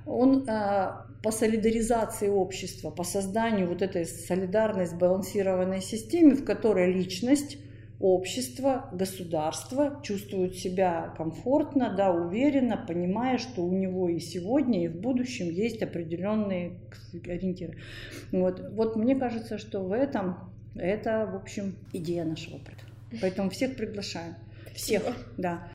он 0.06 0.48
а, 0.48 1.06
по 1.22 1.32
солидаризации 1.32 2.28
общества, 2.28 2.90
по 2.90 3.04
созданию 3.04 3.68
вот 3.68 3.82
этой 3.82 4.06
солидарной, 4.06 4.86
сбалансированной 4.86 5.82
системы, 5.82 6.36
в 6.36 6.44
которой 6.44 6.92
личность, 6.92 7.58
общество, 7.98 8.88
государство 8.92 10.00
чувствуют 10.02 10.56
себя 10.56 11.14
комфортно, 11.16 11.94
да, 11.96 12.12
уверенно, 12.12 12.76
понимая, 12.76 13.38
что 13.38 13.62
у 13.62 13.72
него 13.72 14.08
и 14.08 14.20
сегодня, 14.20 14.84
и 14.84 14.88
в 14.88 14.96
будущем 14.96 15.46
есть 15.46 15.82
определенные 15.82 16.78
ориентиры. 17.24 17.78
Вот, 18.32 18.60
вот 18.72 18.96
мне 18.96 19.16
кажется, 19.16 19.58
что 19.58 19.80
в 19.80 19.92
этом 19.92 20.36
это, 20.76 21.28
в 21.32 21.36
общем, 21.36 21.74
идея 21.92 22.24
нашего 22.24 22.58
проекта. 22.58 22.86
Поэтому 23.20 23.50
всех 23.50 23.76
приглашаем. 23.76 24.34
Всех, 24.74 25.02
да. 25.38 25.68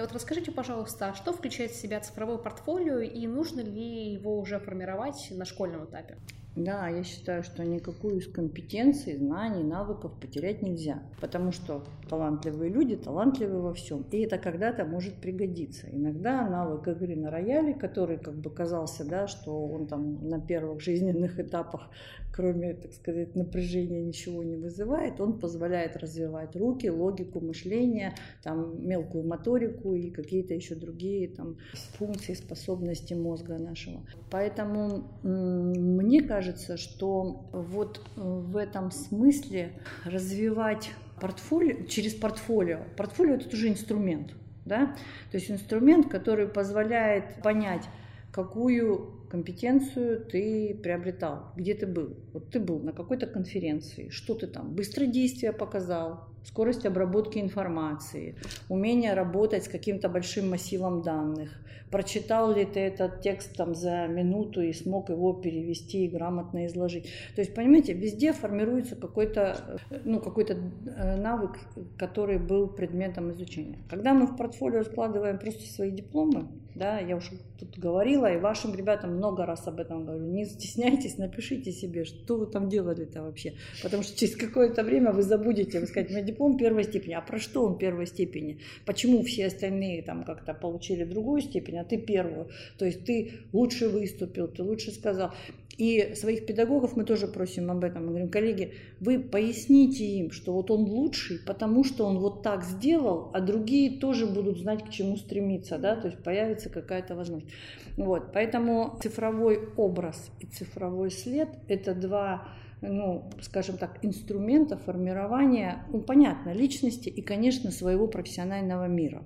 И 0.00 0.02
вот 0.02 0.12
расскажите, 0.12 0.50
пожалуйста, 0.50 1.10
а 1.10 1.14
что 1.14 1.34
включает 1.34 1.72
в 1.72 1.76
себя 1.78 2.00
цифровое 2.00 2.38
портфолио 2.38 3.00
и 3.00 3.26
нужно 3.26 3.60
ли 3.60 4.14
его 4.14 4.38
уже 4.38 4.58
формировать 4.58 5.28
на 5.30 5.44
школьном 5.44 5.84
этапе? 5.84 6.16
Да, 6.56 6.88
я 6.88 7.04
считаю, 7.04 7.44
что 7.44 7.64
никакую 7.64 8.18
из 8.18 8.26
компетенций, 8.26 9.16
знаний, 9.16 9.62
навыков 9.62 10.12
потерять 10.20 10.62
нельзя, 10.62 11.00
потому 11.20 11.52
что 11.52 11.84
талантливые 12.08 12.72
люди 12.72 12.96
талантливы 12.96 13.62
во 13.62 13.72
всем, 13.72 14.04
и 14.10 14.18
это 14.18 14.36
когда-то 14.36 14.84
может 14.84 15.14
пригодиться. 15.14 15.86
Иногда 15.92 16.48
навык 16.48 16.88
игры 16.88 17.14
на 17.14 17.30
рояле, 17.30 17.72
который 17.72 18.18
как 18.18 18.34
бы 18.34 18.50
казался, 18.50 19.04
да, 19.04 19.28
что 19.28 19.64
он 19.64 19.86
там 19.86 20.28
на 20.28 20.40
первых 20.40 20.80
жизненных 20.80 21.38
этапах 21.38 21.88
кроме, 22.32 22.74
так 22.74 22.92
сказать, 22.92 23.34
напряжения 23.34 24.02
ничего 24.02 24.42
не 24.42 24.56
вызывает, 24.56 25.20
он 25.20 25.38
позволяет 25.38 25.96
развивать 25.96 26.56
руки, 26.56 26.88
логику 26.88 27.40
мышления, 27.40 28.14
там, 28.42 28.86
мелкую 28.86 29.26
моторику 29.26 29.94
и 29.94 30.10
какие-то 30.10 30.54
еще 30.54 30.74
другие 30.74 31.28
там, 31.28 31.56
функции, 31.98 32.34
способности 32.34 33.14
мозга 33.14 33.58
нашего. 33.58 34.06
Поэтому 34.30 35.08
мне 35.22 36.22
кажется, 36.22 36.39
что 36.76 37.48
вот 37.52 38.00
в 38.16 38.56
этом 38.56 38.90
смысле 38.90 39.72
развивать 40.04 40.90
портфолио, 41.20 41.84
через 41.84 42.14
портфолио, 42.14 42.80
портфолио 42.96 43.34
это 43.34 43.54
уже 43.54 43.68
инструмент, 43.68 44.32
да? 44.64 44.96
то 45.30 45.36
есть 45.36 45.50
инструмент, 45.50 46.08
который 46.08 46.48
позволяет 46.48 47.42
понять, 47.42 47.84
какую 48.32 49.26
компетенцию 49.30 50.24
ты 50.24 50.78
приобретал, 50.82 51.52
где 51.56 51.74
ты 51.74 51.86
был. 51.86 52.16
Вот 52.32 52.50
ты 52.50 52.58
был 52.58 52.80
на 52.80 52.92
какой-то 52.92 53.26
конференции, 53.26 54.08
что 54.08 54.34
ты 54.34 54.46
там, 54.46 54.74
быстродействие 54.74 55.52
показал, 55.52 56.29
скорость 56.44 56.86
обработки 56.86 57.38
информации, 57.38 58.36
умение 58.68 59.14
работать 59.14 59.64
с 59.64 59.68
каким-то 59.68 60.08
большим 60.08 60.50
массивом 60.50 61.02
данных. 61.02 61.50
Прочитал 61.90 62.54
ли 62.54 62.64
ты 62.64 62.80
этот 62.80 63.20
текст 63.20 63.56
там 63.56 63.74
за 63.74 64.06
минуту 64.06 64.62
и 64.62 64.72
смог 64.72 65.10
его 65.10 65.32
перевести 65.32 66.04
и 66.04 66.08
грамотно 66.08 66.66
изложить. 66.66 67.10
То 67.34 67.40
есть, 67.40 67.52
понимаете, 67.52 67.94
везде 67.94 68.32
формируется 68.32 68.94
какой-то 68.94 69.80
ну, 70.04 70.20
какой 70.20 70.44
э, 70.44 71.16
навык, 71.16 71.58
который 71.98 72.38
был 72.38 72.68
предметом 72.68 73.32
изучения. 73.32 73.78
Когда 73.88 74.14
мы 74.14 74.26
в 74.26 74.36
портфолио 74.36 74.84
складываем 74.84 75.38
просто 75.38 75.66
свои 75.66 75.90
дипломы, 75.90 76.46
да, 76.76 77.00
я 77.00 77.16
уже 77.16 77.32
тут 77.60 77.78
говорила, 77.78 78.32
и 78.32 78.38
вашим 78.38 78.74
ребятам 78.74 79.16
много 79.16 79.46
раз 79.46 79.66
об 79.68 79.78
этом 79.80 80.04
говорю. 80.04 80.24
Не 80.24 80.44
стесняйтесь, 80.46 81.18
напишите 81.18 81.72
себе, 81.72 82.04
что 82.04 82.38
вы 82.38 82.46
там 82.46 82.68
делали-то 82.68 83.22
вообще. 83.22 83.54
Потому 83.82 84.02
что 84.02 84.18
через 84.18 84.34
какое-то 84.36 84.82
время 84.82 85.12
вы 85.12 85.22
забудете, 85.22 85.80
вы 85.80 85.86
скажете, 85.86 86.14
мой 86.14 86.22
диплом 86.22 86.56
первой 86.56 86.84
степени. 86.84 87.14
А 87.14 87.20
про 87.20 87.38
что 87.38 87.64
он 87.64 87.78
первой 87.78 88.06
степени? 88.06 88.60
Почему 88.86 89.22
все 89.22 89.46
остальные 89.46 90.02
там 90.02 90.24
как-то 90.24 90.54
получили 90.54 91.04
другую 91.04 91.42
степень, 91.42 91.78
а 91.78 91.84
ты 91.84 91.98
первую? 91.98 92.48
То 92.78 92.86
есть 92.86 93.04
ты 93.04 93.32
лучше 93.52 93.88
выступил, 93.88 94.48
ты 94.48 94.62
лучше 94.62 94.90
сказал. 94.90 95.32
И 95.80 96.14
своих 96.14 96.44
педагогов 96.44 96.94
мы 96.94 97.04
тоже 97.04 97.26
просим 97.26 97.70
об 97.70 97.84
этом. 97.84 98.02
Мы 98.02 98.08
говорим, 98.10 98.28
коллеги, 98.28 98.74
вы 99.00 99.18
поясните 99.18 100.04
им, 100.04 100.30
что 100.30 100.52
вот 100.52 100.70
он 100.70 100.82
лучший, 100.82 101.38
потому 101.38 101.84
что 101.84 102.04
он 102.04 102.18
вот 102.18 102.42
так 102.42 102.64
сделал, 102.64 103.30
а 103.32 103.40
другие 103.40 103.98
тоже 103.98 104.26
будут 104.26 104.58
знать, 104.58 104.84
к 104.84 104.90
чему 104.90 105.16
стремиться, 105.16 105.78
да, 105.78 105.96
то 105.96 106.08
есть 106.08 106.22
появится 106.22 106.68
какая-то 106.68 107.14
возможность. 107.14 107.54
Вот, 107.96 108.30
поэтому 108.34 108.98
цифровой 109.02 109.70
образ 109.78 110.30
и 110.38 110.44
цифровой 110.44 111.10
след– 111.10 111.48
это 111.68 111.94
два 111.94 112.48
ну, 112.82 113.30
скажем 113.40 113.78
так, 113.78 113.98
инструмента 114.02 114.76
формирования, 114.76 115.86
ну, 115.90 116.00
понятно, 116.00 116.52
личности 116.52 117.08
и, 117.08 117.22
конечно, 117.22 117.70
своего 117.70 118.06
профессионального 118.06 118.86
мира 118.86 119.22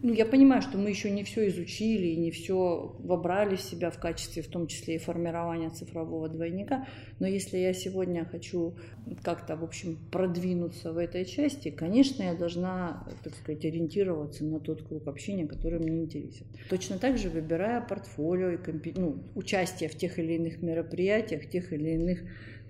ну, 0.00 0.12
я 0.12 0.24
понимаю, 0.26 0.62
что 0.62 0.78
мы 0.78 0.90
еще 0.90 1.10
не 1.10 1.24
все 1.24 1.48
изучили 1.48 2.08
и 2.08 2.16
не 2.16 2.30
все 2.30 2.94
вобрали 2.98 3.56
в 3.56 3.60
себя 3.60 3.90
в 3.90 3.98
качестве, 3.98 4.42
в 4.42 4.48
том 4.48 4.66
числе 4.66 4.96
и 4.96 4.98
формирования 4.98 5.70
цифрового 5.70 6.28
двойника, 6.28 6.86
но 7.18 7.26
если 7.26 7.58
я 7.58 7.72
сегодня 7.72 8.24
хочу 8.24 8.76
как-то, 9.22 9.56
в 9.56 9.64
общем, 9.64 9.98
продвинуться 10.10 10.92
в 10.92 10.98
этой 10.98 11.24
части, 11.24 11.70
конечно, 11.70 12.22
я 12.22 12.34
должна, 12.34 13.06
так 13.24 13.34
сказать, 13.34 13.64
ориентироваться 13.64 14.44
на 14.44 14.60
тот 14.60 14.82
круг 14.82 15.08
общения, 15.08 15.46
который 15.46 15.80
мне 15.80 16.04
интересен. 16.04 16.46
Точно 16.70 16.98
так 16.98 17.18
же 17.18 17.28
выбирая 17.28 17.80
портфолио 17.80 18.50
и 18.50 18.56
компи... 18.56 18.92
ну, 18.96 19.24
участие 19.34 19.88
в 19.88 19.96
тех 19.96 20.18
или 20.18 20.34
иных 20.34 20.62
мероприятиях, 20.62 21.50
тех 21.50 21.72
или 21.72 21.90
иных 21.90 22.20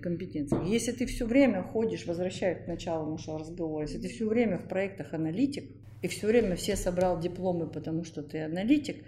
компетенциях. 0.00 0.64
Если 0.66 0.92
ты 0.92 1.06
все 1.06 1.26
время 1.26 1.62
ходишь, 1.62 2.06
возвращаясь 2.06 2.64
к 2.64 2.68
началу 2.68 3.10
нашего 3.10 3.38
разговора, 3.38 3.82
если 3.82 3.98
ты 3.98 4.08
все 4.08 4.26
время 4.26 4.58
в 4.58 4.68
проектах 4.68 5.12
аналитик, 5.12 5.64
и 6.00 6.08
все 6.08 6.28
время 6.28 6.54
все 6.54 6.76
собрал 6.76 7.17
дипломы, 7.18 7.66
потому 7.66 8.04
что 8.04 8.22
ты 8.22 8.42
аналитик, 8.42 9.04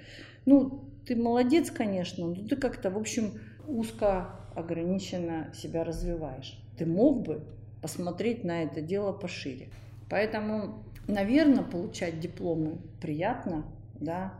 ну, 0.46 0.84
ты 1.06 1.16
молодец, 1.16 1.70
конечно, 1.70 2.26
но 2.26 2.34
ты 2.34 2.56
как-то, 2.56 2.90
в 2.90 2.98
общем, 2.98 3.40
узко, 3.66 4.36
ограниченно 4.54 5.52
себя 5.54 5.84
развиваешь. 5.84 6.60
Ты 6.76 6.86
мог 6.86 7.22
бы 7.22 7.44
посмотреть 7.82 8.44
на 8.44 8.62
это 8.62 8.80
дело 8.80 9.12
пошире. 9.12 9.68
Поэтому, 10.08 10.84
наверное, 11.06 11.62
получать 11.62 12.20
дипломы 12.20 12.78
приятно, 13.00 13.64
да, 13.94 14.34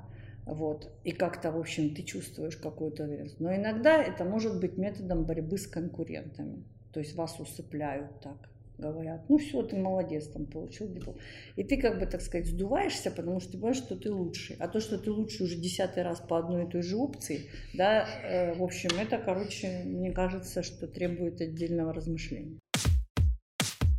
вот, 0.46 0.90
и 1.04 1.12
как-то, 1.12 1.52
в 1.52 1.58
общем, 1.58 1.94
ты 1.94 2.02
чувствуешь 2.02 2.56
какую-то 2.56 3.04
уверенность. 3.04 3.38
Но 3.40 3.54
иногда 3.54 4.02
это 4.02 4.24
может 4.24 4.60
быть 4.60 4.76
методом 4.76 5.24
борьбы 5.24 5.58
с 5.58 5.66
конкурентами. 5.66 6.64
То 6.92 7.00
есть 7.00 7.14
вас 7.14 7.38
усыпляют 7.38 8.20
так 8.20 8.50
говорят, 8.80 9.28
ну 9.28 9.38
все, 9.38 9.62
ты 9.62 9.76
молодец, 9.76 10.26
там 10.28 10.46
получил 10.46 10.88
диплом. 10.88 11.16
И 11.56 11.64
ты 11.64 11.80
как 11.80 11.98
бы, 11.98 12.06
так 12.06 12.20
сказать, 12.20 12.46
сдуваешься, 12.46 13.10
потому 13.10 13.40
что 13.40 13.52
ты 13.52 13.58
понимаешь, 13.58 13.76
что 13.76 13.96
ты 13.96 14.10
лучший. 14.10 14.56
А 14.58 14.68
то, 14.68 14.80
что 14.80 14.98
ты 14.98 15.10
лучший 15.10 15.46
уже 15.46 15.56
десятый 15.56 16.02
раз 16.02 16.20
по 16.20 16.38
одной 16.38 16.66
и 16.66 16.70
той 16.70 16.82
же 16.82 16.96
опции, 16.96 17.50
да, 17.74 18.06
э, 18.22 18.54
в 18.54 18.62
общем, 18.62 18.90
это, 19.00 19.18
короче, 19.18 19.82
мне 19.84 20.12
кажется, 20.12 20.62
что 20.62 20.86
требует 20.86 21.40
отдельного 21.40 21.92
размышления. 21.92 22.58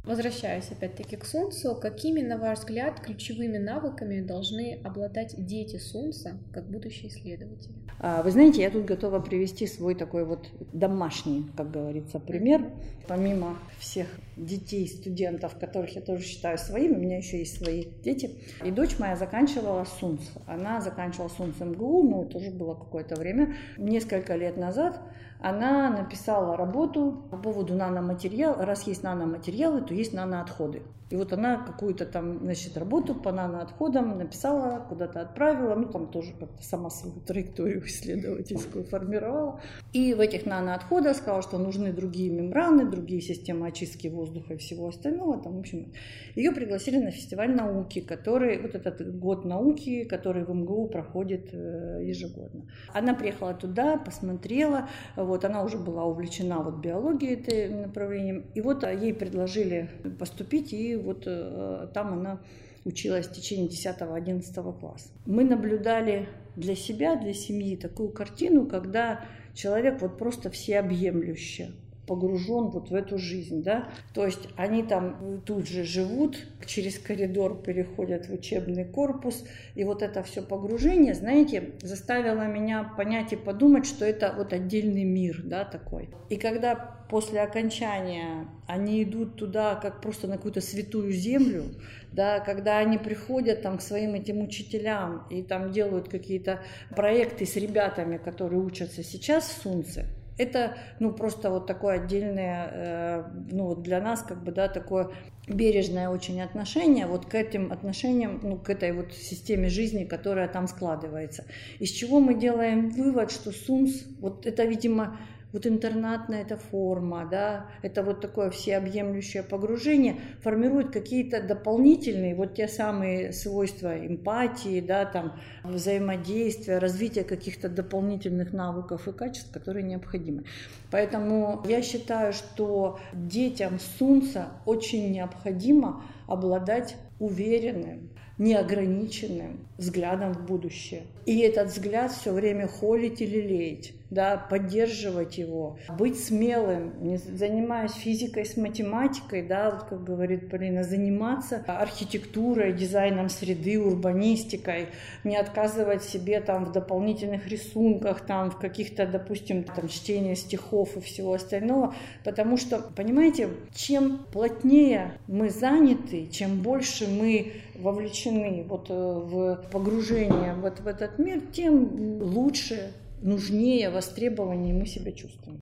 Возвращаясь 0.03 0.71
опять-таки 0.71 1.15
к 1.15 1.25
Сунцу, 1.25 1.75
какими, 1.75 2.21
на 2.21 2.37
ваш 2.37 2.59
взгляд, 2.59 2.99
ключевыми 3.01 3.59
навыками 3.59 4.21
должны 4.21 4.79
обладать 4.83 5.35
дети 5.37 5.77
Сунца 5.77 6.39
как 6.51 6.67
будущие 6.71 7.09
исследователи? 7.09 7.75
А, 7.99 8.23
вы 8.23 8.31
знаете, 8.31 8.63
я 8.63 8.71
тут 8.71 8.85
готова 8.85 9.19
привести 9.19 9.67
свой 9.67 9.93
такой 9.93 10.25
вот 10.25 10.47
домашний, 10.73 11.45
как 11.55 11.69
говорится, 11.69 12.19
пример. 12.19 12.73
Помимо 13.07 13.59
всех 13.77 14.07
детей, 14.35 14.87
студентов, 14.87 15.59
которых 15.59 15.95
я 15.95 16.01
тоже 16.01 16.23
считаю 16.23 16.57
своими, 16.57 16.95
у 16.95 16.99
меня 16.99 17.17
еще 17.17 17.37
есть 17.37 17.63
свои 17.63 17.85
дети. 18.03 18.31
И 18.65 18.71
дочь 18.71 18.97
моя 18.97 19.15
заканчивала 19.15 19.83
СУНЦ. 19.83 20.31
Она 20.47 20.81
заканчивала 20.81 21.29
СУНЦ 21.29 21.59
МГУ, 21.59 22.03
ну, 22.09 22.23
это 22.23 22.39
уже 22.39 22.49
было 22.49 22.73
какое-то 22.73 23.15
время, 23.19 23.55
несколько 23.77 24.35
лет 24.35 24.57
назад 24.57 24.99
она 25.41 25.89
написала 25.89 26.55
работу 26.55 27.23
по 27.31 27.37
поводу 27.37 27.73
наноматериала. 27.73 28.63
Раз 28.65 28.83
есть 28.83 29.03
наноматериалы, 29.03 29.81
то 29.81 29.93
есть 29.93 30.13
наноотходы. 30.13 30.83
И 31.11 31.15
вот 31.15 31.33
она 31.33 31.57
какую-то 31.57 32.05
там, 32.05 32.39
значит, 32.39 32.77
работу 32.77 33.13
по 33.13 33.33
наноотходам 33.33 34.17
написала, 34.17 34.79
куда-то 34.87 35.21
отправила, 35.21 35.75
ну 35.75 35.89
там 35.89 36.09
тоже 36.09 36.31
как-то 36.39 36.63
сама 36.63 36.89
свою 36.89 37.19
траекторию 37.19 37.81
исследовательскую 37.85 38.85
формировала. 38.85 39.59
И 39.91 40.13
в 40.13 40.21
этих 40.21 40.45
наноотходах 40.45 41.17
сказала, 41.17 41.41
что 41.41 41.57
нужны 41.57 41.91
другие 41.91 42.29
мембраны, 42.31 42.89
другие 42.89 43.19
системы 43.19 43.67
очистки 43.67 44.07
воздуха 44.07 44.53
и 44.53 44.57
всего 44.57 44.87
остального. 44.87 45.41
Там, 45.41 45.57
в 45.57 45.59
общем, 45.59 45.91
ее 46.35 46.53
пригласили 46.53 46.97
на 46.97 47.11
фестиваль 47.11 47.53
науки, 47.53 47.99
который, 47.99 48.61
вот 48.61 48.73
этот 48.75 49.19
год 49.19 49.43
науки, 49.43 50.05
который 50.05 50.45
в 50.45 50.49
МГУ 50.53 50.87
проходит 50.87 51.49
э, 51.53 52.03
ежегодно. 52.03 52.67
Она 52.93 53.13
приехала 53.13 53.53
туда, 53.53 53.97
посмотрела, 53.97 54.87
вот 55.17 55.43
она 55.43 55.63
уже 55.63 55.77
была 55.77 56.05
увлечена 56.05 56.59
вот 56.59 56.77
биологией 56.77 57.33
этим 57.33 57.81
направлением, 57.81 58.45
и 58.55 58.61
вот 58.61 58.83
ей 58.83 59.13
предложили 59.13 59.89
поступить 60.17 60.71
и 60.71 61.00
вот 61.01 61.23
э, 61.25 61.87
там 61.93 62.13
она 62.13 62.41
училась 62.85 63.27
в 63.27 63.33
течение 63.33 63.67
10-11 63.67 64.79
класса. 64.79 65.09
Мы 65.25 65.43
наблюдали 65.43 66.27
для 66.55 66.75
себя, 66.75 67.15
для 67.15 67.33
семьи 67.33 67.75
такую 67.75 68.09
картину, 68.09 68.65
когда 68.65 69.23
человек 69.53 70.01
вот 70.01 70.17
просто 70.17 70.49
всеобъемлюще 70.49 71.71
погружен 72.07 72.69
вот 72.69 72.89
в 72.89 72.95
эту 72.95 73.17
жизнь, 73.17 73.63
да, 73.63 73.89
то 74.13 74.25
есть 74.25 74.47
они 74.57 74.83
там 74.83 75.41
тут 75.45 75.67
же 75.67 75.83
живут, 75.83 76.37
через 76.65 76.99
коридор 76.99 77.61
переходят 77.61 78.27
в 78.27 78.33
учебный 78.33 78.85
корпус, 78.85 79.43
и 79.75 79.83
вот 79.83 80.01
это 80.01 80.23
все 80.23 80.41
погружение, 80.41 81.13
знаете, 81.13 81.71
заставило 81.81 82.47
меня 82.47 82.83
понять 82.97 83.33
и 83.33 83.35
подумать, 83.35 83.85
что 83.85 84.05
это 84.05 84.33
вот 84.35 84.53
отдельный 84.53 85.03
мир, 85.03 85.41
да, 85.43 85.63
такой. 85.63 86.09
И 86.29 86.37
когда 86.37 86.75
после 87.09 87.41
окончания 87.41 88.47
они 88.67 89.03
идут 89.03 89.35
туда 89.35 89.75
как 89.75 90.01
просто 90.01 90.27
на 90.27 90.37
какую-то 90.37 90.61
святую 90.61 91.11
землю, 91.11 91.65
да, 92.11 92.39
когда 92.39 92.77
они 92.77 92.97
приходят 92.97 93.61
там 93.61 93.77
к 93.77 93.81
своим 93.81 94.13
этим 94.15 94.41
учителям 94.41 95.27
и 95.29 95.43
там 95.43 95.71
делают 95.71 96.09
какие-то 96.09 96.61
проекты 96.95 97.45
с 97.45 97.55
ребятами, 97.55 98.17
которые 98.17 98.61
учатся 98.61 99.03
сейчас 99.03 99.45
в 99.49 99.61
Сунце, 99.61 100.05
это, 100.37 100.77
ну, 100.99 101.11
просто 101.11 101.49
вот 101.49 101.67
такое 101.67 101.95
отдельное, 101.95 102.69
э, 102.71 103.23
ну, 103.51 103.75
для 103.75 104.01
нас, 104.01 104.21
как 104.21 104.43
бы, 104.43 104.51
да, 104.51 104.67
такое 104.67 105.11
бережное 105.47 106.09
очень 106.09 106.41
отношение 106.41 107.07
вот 107.07 107.25
к 107.25 107.35
этим 107.35 107.71
отношениям, 107.71 108.39
ну, 108.43 108.57
к 108.57 108.69
этой 108.69 108.91
вот 108.91 109.13
системе 109.13 109.69
жизни, 109.69 110.05
которая 110.05 110.47
там 110.47 110.67
складывается. 110.67 111.45
Из 111.79 111.89
чего 111.91 112.19
мы 112.19 112.35
делаем 112.35 112.89
вывод, 112.89 113.31
что 113.31 113.51
СУНС, 113.51 114.05
вот 114.19 114.45
это, 114.45 114.63
видимо, 114.65 115.17
вот 115.53 115.67
интернатная 115.67 116.41
эта 116.41 116.57
форма, 116.57 117.27
да, 117.29 117.67
это 117.81 118.03
вот 118.03 118.21
такое 118.21 118.49
всеобъемлющее 118.49 119.43
погружение 119.43 120.17
формирует 120.41 120.91
какие-то 120.91 121.41
дополнительные 121.41 122.35
вот 122.35 122.55
те 122.55 122.67
самые 122.67 123.33
свойства 123.33 124.05
эмпатии, 124.05 124.79
да, 124.79 125.05
там, 125.05 125.33
взаимодействия, 125.63 126.77
развития 126.77 127.23
каких-то 127.23 127.69
дополнительных 127.69 128.53
навыков 128.53 129.07
и 129.07 129.11
качеств, 129.11 129.51
которые 129.51 129.83
необходимы. 129.83 130.43
Поэтому 130.89 131.63
я 131.67 131.81
считаю, 131.81 132.33
что 132.33 132.99
детям 133.13 133.79
Сунца 133.97 134.49
очень 134.65 135.11
необходимо 135.11 136.03
обладать 136.27 136.95
уверенным, 137.19 138.09
неограниченным 138.37 139.67
взглядом 139.77 140.33
в 140.33 140.45
будущее. 140.45 141.03
И 141.25 141.39
этот 141.39 141.67
взгляд 141.69 142.11
все 142.11 142.31
время 142.31 142.67
холить 142.67 143.21
или 143.21 143.39
леять 143.39 143.93
да, 144.11 144.37
поддерживать 144.37 145.37
его, 145.37 145.77
быть 145.97 146.21
смелым, 146.23 147.01
не 147.01 147.17
занимаясь 147.17 147.93
физикой 147.93 148.45
с 148.45 148.57
математикой, 148.57 149.41
да, 149.41 149.71
вот 149.71 149.83
как 149.83 150.03
говорит 150.03 150.49
Полина, 150.49 150.83
заниматься 150.83 151.63
архитектурой, 151.65 152.73
дизайном 152.73 153.29
среды, 153.29 153.79
урбанистикой, 153.79 154.89
не 155.23 155.37
отказывать 155.37 156.03
себе 156.03 156.41
там 156.41 156.65
в 156.65 156.73
дополнительных 156.73 157.47
рисунках, 157.47 158.21
там 158.21 158.51
в 158.51 158.57
каких-то, 158.57 159.07
допустим, 159.07 159.63
там 159.63 159.87
чтении 159.87 160.35
стихов 160.35 160.97
и 160.97 160.99
всего 160.99 161.33
остального, 161.33 161.95
потому 162.25 162.57
что, 162.57 162.79
понимаете, 162.79 163.49
чем 163.73 164.25
плотнее 164.33 165.13
мы 165.27 165.49
заняты, 165.49 166.27
чем 166.27 166.61
больше 166.61 167.07
мы 167.07 167.53
вовлечены 167.75 168.65
вот 168.67 168.87
э, 168.89 168.93
в 168.93 169.65
погружение 169.71 170.53
вот 170.53 170.81
в 170.81 170.87
этот 170.87 171.17
мир, 171.17 171.41
тем 171.53 172.21
лучше, 172.21 172.93
нужнее, 173.21 173.89
востребованнее 173.89 174.73
мы 174.73 174.85
себя 174.85 175.11
чувствуем. 175.11 175.59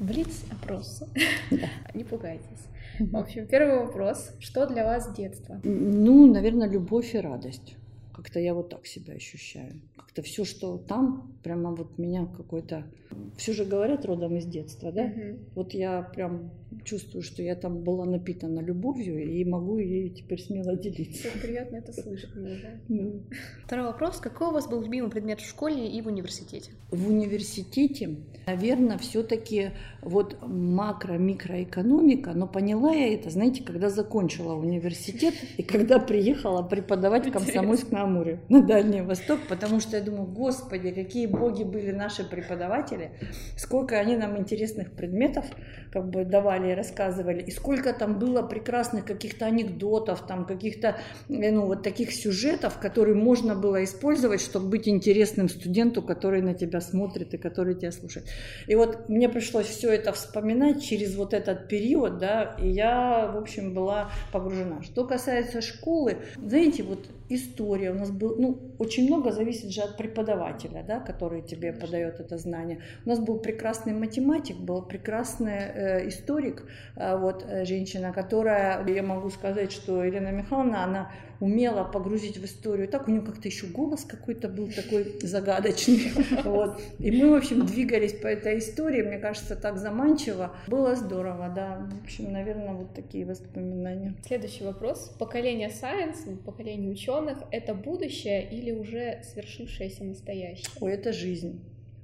Блиц-опрос. 0.00 1.02
Не 1.94 2.04
пугайтесь. 2.04 2.66
В 2.98 3.16
общем, 3.16 3.46
первый 3.46 3.80
вопрос. 3.80 4.30
Что 4.40 4.66
для 4.66 4.84
вас 4.84 5.14
детство? 5.14 5.60
Ну, 5.62 6.26
наверное, 6.32 6.68
любовь 6.68 7.14
и 7.14 7.18
радость. 7.18 7.76
Как-то 8.14 8.40
я 8.40 8.54
вот 8.54 8.70
так 8.70 8.86
себя 8.86 9.14
ощущаю. 9.14 9.80
Как-то 9.96 10.22
все, 10.22 10.44
что 10.44 10.78
там, 10.78 11.38
прямо 11.42 11.74
вот 11.74 11.98
меня 11.98 12.26
какой-то... 12.26 12.86
Все 13.36 13.52
же 13.52 13.64
говорят 13.64 14.04
родом 14.04 14.36
из 14.36 14.46
детства, 14.46 14.92
да? 14.92 15.04
Угу. 15.04 15.38
Вот 15.54 15.74
я 15.74 16.02
прям 16.02 16.50
чувствую, 16.84 17.22
что 17.22 17.42
я 17.42 17.56
там 17.56 17.82
была 17.82 18.04
напитана 18.04 18.60
любовью 18.60 19.22
и 19.22 19.44
могу 19.44 19.78
ей 19.78 20.10
теперь 20.10 20.40
смело 20.40 20.76
делиться. 20.76 21.28
Очень 21.28 21.40
приятно 21.40 21.76
это 21.76 21.92
слышать 21.92 22.30
да? 22.34 22.96
Второй 23.64 23.86
вопрос. 23.86 24.18
Какой 24.18 24.48
у 24.48 24.52
вас 24.52 24.68
был 24.68 24.82
любимый 24.82 25.10
предмет 25.10 25.40
в 25.40 25.48
школе 25.48 25.88
и 25.88 26.00
в 26.00 26.06
университете? 26.06 26.72
В 26.90 27.08
университете, 27.08 28.16
наверное, 28.46 28.98
все-таки 28.98 29.70
вот 30.02 30.36
макро-микроэкономика, 30.42 32.32
но 32.32 32.46
поняла 32.46 32.92
я 32.92 33.14
это, 33.14 33.30
знаете, 33.30 33.62
когда 33.62 33.90
закончила 33.90 34.54
университет 34.54 35.34
и 35.56 35.62
когда 35.62 35.98
приехала 35.98 36.62
преподавать 36.62 37.26
в 37.26 37.32
Комсомольск-на-Амуре 37.32 38.40
на 38.48 38.62
Дальний 38.62 39.02
Восток, 39.02 39.40
потому 39.48 39.80
что 39.80 39.96
я 39.96 40.02
думаю, 40.02 40.26
господи, 40.26 40.90
какие 40.90 41.26
боги 41.26 41.64
были 41.64 41.90
наши 41.90 42.28
преподаватели, 42.28 42.99
сколько 43.56 43.98
они 43.98 44.16
нам 44.16 44.38
интересных 44.38 44.92
предметов 44.92 45.44
как 45.92 46.08
бы 46.08 46.24
давали 46.24 46.70
и 46.70 46.74
рассказывали, 46.74 47.42
и 47.42 47.50
сколько 47.50 47.92
там 47.92 48.18
было 48.18 48.42
прекрасных 48.42 49.04
каких-то 49.04 49.46
анекдотов, 49.46 50.26
там 50.26 50.46
каких-то, 50.46 50.96
э, 51.28 51.50
ну, 51.50 51.66
вот 51.66 51.82
таких 51.82 52.12
сюжетов, 52.12 52.78
которые 52.78 53.16
можно 53.16 53.54
было 53.54 53.82
использовать, 53.84 54.40
чтобы 54.40 54.68
быть 54.68 54.88
интересным 54.88 55.48
студенту, 55.48 56.02
который 56.02 56.42
на 56.42 56.54
тебя 56.54 56.80
смотрит 56.80 57.34
и 57.34 57.38
который 57.38 57.74
тебя 57.74 57.92
слушает. 57.92 58.26
И 58.66 58.74
вот 58.74 59.08
мне 59.08 59.28
пришлось 59.28 59.66
все 59.66 59.90
это 59.90 60.12
вспоминать 60.12 60.82
через 60.82 61.16
вот 61.16 61.34
этот 61.34 61.68
период, 61.68 62.18
да, 62.18 62.56
и 62.60 62.68
я, 62.68 63.30
в 63.34 63.36
общем, 63.36 63.74
была 63.74 64.10
погружена. 64.32 64.82
Что 64.82 65.04
касается 65.04 65.60
школы, 65.60 66.18
знаете, 66.38 66.82
вот 66.82 67.08
история 67.30 67.92
у 67.92 67.94
нас 67.94 68.10
был, 68.10 68.36
ну, 68.36 68.58
очень 68.78 69.06
много 69.06 69.32
зависит 69.32 69.70
же 69.70 69.82
от 69.82 69.96
преподавателя, 69.96 70.84
да, 70.86 71.00
который 71.00 71.42
тебе 71.42 71.72
подает 71.72 72.20
это 72.20 72.38
знание. 72.38 72.82
У 73.04 73.08
нас 73.08 73.18
был 73.18 73.38
прекрасный 73.38 73.92
математик, 73.92 74.56
был 74.56 74.82
прекрасный 74.82 75.58
э, 75.58 76.08
историк, 76.08 76.64
э, 76.96 77.16
вот 77.16 77.44
э, 77.48 77.64
женщина, 77.64 78.12
которая, 78.12 78.86
я 78.86 79.02
могу 79.02 79.30
сказать, 79.30 79.72
что 79.72 80.04
Елена 80.04 80.30
Михайловна, 80.30 80.84
она 80.84 81.10
умела 81.40 81.84
погрузить 81.84 82.36
в 82.36 82.44
историю. 82.44 82.88
Так 82.88 83.08
у 83.08 83.10
нее 83.10 83.22
как-то 83.22 83.48
еще 83.48 83.66
голос 83.66 84.04
какой-то 84.04 84.48
был 84.48 84.70
такой 84.70 85.18
загадочный. 85.22 86.12
Вот. 86.44 86.80
И 86.98 87.10
мы, 87.10 87.30
в 87.30 87.34
общем, 87.34 87.64
двигались 87.66 88.12
по 88.12 88.26
этой 88.26 88.58
истории, 88.58 89.02
мне 89.02 89.18
кажется, 89.18 89.56
так 89.56 89.78
заманчиво. 89.78 90.54
Было 90.66 90.94
здорово, 90.94 91.50
да. 91.54 91.88
В 91.90 92.04
общем, 92.04 92.32
наверное, 92.32 92.74
вот 92.74 92.94
такие 92.94 93.24
воспоминания. 93.24 94.14
Следующий 94.26 94.64
вопрос. 94.64 95.14
Поколение 95.18 95.68
Science, 95.68 96.36
поколение 96.44 96.90
ученых, 96.90 97.38
это 97.50 97.74
будущее 97.74 98.48
или 98.50 98.72
уже 98.72 99.22
свершившееся 99.24 100.04
настоящее? 100.04 100.66
Ой, 100.80 100.92
это 100.92 101.12
жизнь. 101.12 101.60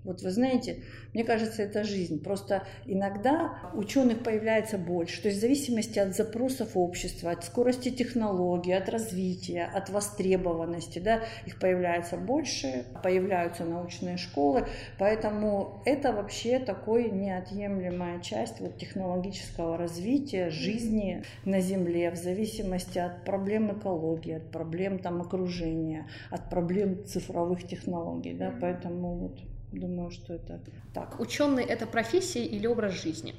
Вот 0.06 0.22
вы 0.22 0.30
знаете, 0.30 0.82
мне 1.12 1.24
кажется, 1.24 1.62
это 1.62 1.84
жизнь. 1.84 2.22
Просто 2.22 2.62
иногда 2.86 3.70
ученых 3.74 4.22
появляется 4.22 4.78
больше. 4.78 5.20
То 5.20 5.28
есть 5.28 5.38
в 5.38 5.40
зависимости 5.40 5.98
от 5.98 6.14
запросов 6.14 6.76
общества, 6.76 7.32
от 7.32 7.44
скорости 7.44 7.90
технологий, 7.90 8.72
от 8.72 8.88
развития, 8.88 9.64
от 9.64 9.90
востребованности, 9.90 10.98
да, 10.98 11.20
их 11.44 11.58
появляется 11.58 12.16
больше, 12.16 12.84
появляются 13.02 13.64
научные 13.64 14.16
школы. 14.16 14.66
Поэтому 14.98 15.82
это 15.84 16.12
вообще 16.12 16.58
такой 16.58 17.10
неотъемлемая 17.10 18.20
часть 18.20 18.60
вот 18.60 18.78
технологического 18.78 19.76
развития 19.76 20.50
жизни 20.50 21.24
на 21.44 21.60
Земле 21.60 22.10
в 22.10 22.16
зависимости 22.16 22.98
от 22.98 23.24
проблем 23.24 23.76
экологии, 23.76 24.34
от 24.34 24.50
проблем 24.50 24.98
там 24.98 25.20
окружения, 25.20 26.06
от 26.30 26.48
проблем 26.50 27.04
цифровых 27.06 27.66
технологий. 27.66 28.34
Да, 28.34 28.52
поэтому 28.60 29.16
вот 29.16 29.55
Думаю, 29.72 30.10
что 30.10 30.34
это 30.34 30.60
так. 30.94 31.20
Ученый 31.20 31.64
это 31.64 31.86
профессия 31.86 32.44
или 32.44 32.66
образ 32.66 33.02
жизни? 33.02 33.34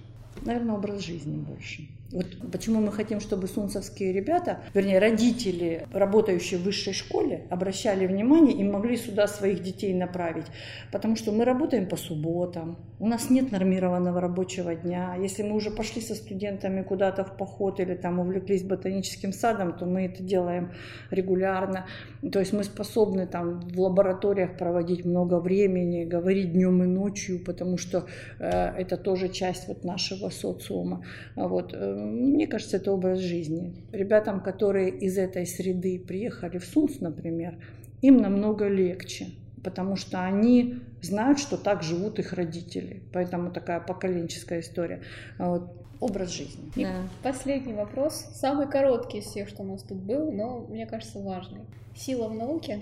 Наверное, 0.45 0.75
образ 0.75 1.01
жизни 1.01 1.37
больше. 1.37 1.87
Вот 2.11 2.25
почему 2.51 2.79
мы 2.79 2.91
хотим, 2.91 3.19
чтобы 3.19 3.47
сунцевские 3.47 4.13
ребята, 4.13 4.61
вернее, 4.73 4.99
родители, 4.99 5.85
работающие 5.91 6.57
в 6.57 6.63
высшей 6.63 6.93
школе, 6.93 7.45
обращали 7.49 8.07
внимание 8.07 8.55
и 8.57 8.63
могли 8.63 8.95
сюда 8.95 9.27
своих 9.27 9.61
детей 9.61 9.93
направить. 9.93 10.45
Потому 10.91 11.17
что 11.17 11.33
мы 11.33 11.43
работаем 11.43 11.87
по 11.87 11.97
субботам, 11.97 12.77
у 12.99 13.07
нас 13.07 13.29
нет 13.29 13.51
нормированного 13.51 14.21
рабочего 14.21 14.73
дня. 14.73 15.15
Если 15.15 15.43
мы 15.43 15.55
уже 15.55 15.69
пошли 15.69 16.01
со 16.01 16.15
студентами 16.15 16.81
куда-то 16.81 17.25
в 17.25 17.35
поход 17.35 17.79
или 17.79 17.93
там 17.93 18.19
увлеклись 18.19 18.63
ботаническим 18.63 19.33
садом, 19.33 19.77
то 19.77 19.85
мы 19.85 20.05
это 20.05 20.23
делаем 20.23 20.71
регулярно. 21.11 21.87
То 22.31 22.39
есть 22.39 22.53
мы 22.53 22.63
способны 22.63 23.27
там 23.27 23.59
в 23.59 23.79
лабораториях 23.79 24.57
проводить 24.57 25.05
много 25.05 25.39
времени, 25.39 26.05
говорить 26.05 26.53
днем 26.53 26.83
и 26.83 26.87
ночью, 26.87 27.43
потому 27.43 27.77
что 27.77 28.05
э, 28.39 28.49
это 28.49 28.97
тоже 28.97 29.27
часть 29.29 29.67
вот 29.67 29.83
нашего 29.83 30.29
социума. 30.29 31.03
Вот 31.35 31.73
э, 31.73 31.96
мне 32.05 32.47
кажется, 32.47 32.77
это 32.77 32.91
образ 32.91 33.19
жизни. 33.19 33.85
Ребятам, 33.91 34.41
которые 34.41 34.89
из 34.89 35.17
этой 35.17 35.45
среды 35.45 35.99
приехали 35.99 36.57
в 36.57 36.65
СУНС, 36.65 36.99
например, 37.01 37.57
им 38.01 38.17
намного 38.17 38.67
легче, 38.67 39.27
потому 39.63 39.95
что 39.95 40.23
они 40.23 40.79
знают, 41.01 41.39
что 41.39 41.57
так 41.57 41.83
живут 41.83 42.19
их 42.19 42.33
родители. 42.33 43.03
Поэтому 43.13 43.51
такая 43.51 43.79
поколенческая 43.79 44.61
история. 44.61 45.01
Вот. 45.37 45.71
Образ 45.99 46.29
жизни. 46.29 46.71
Да. 46.75 47.09
последний 47.23 47.73
вопрос, 47.73 48.13
самый 48.35 48.69
короткий 48.69 49.17
из 49.17 49.25
всех, 49.25 49.49
что 49.49 49.63
у 49.63 49.65
нас 49.65 49.81
тут 49.81 49.97
был, 49.97 50.31
но 50.31 50.59
мне 50.67 50.85
кажется 50.85 51.19
важный. 51.19 51.61
Сила 51.95 52.27
в 52.27 52.35
науке? 52.35 52.81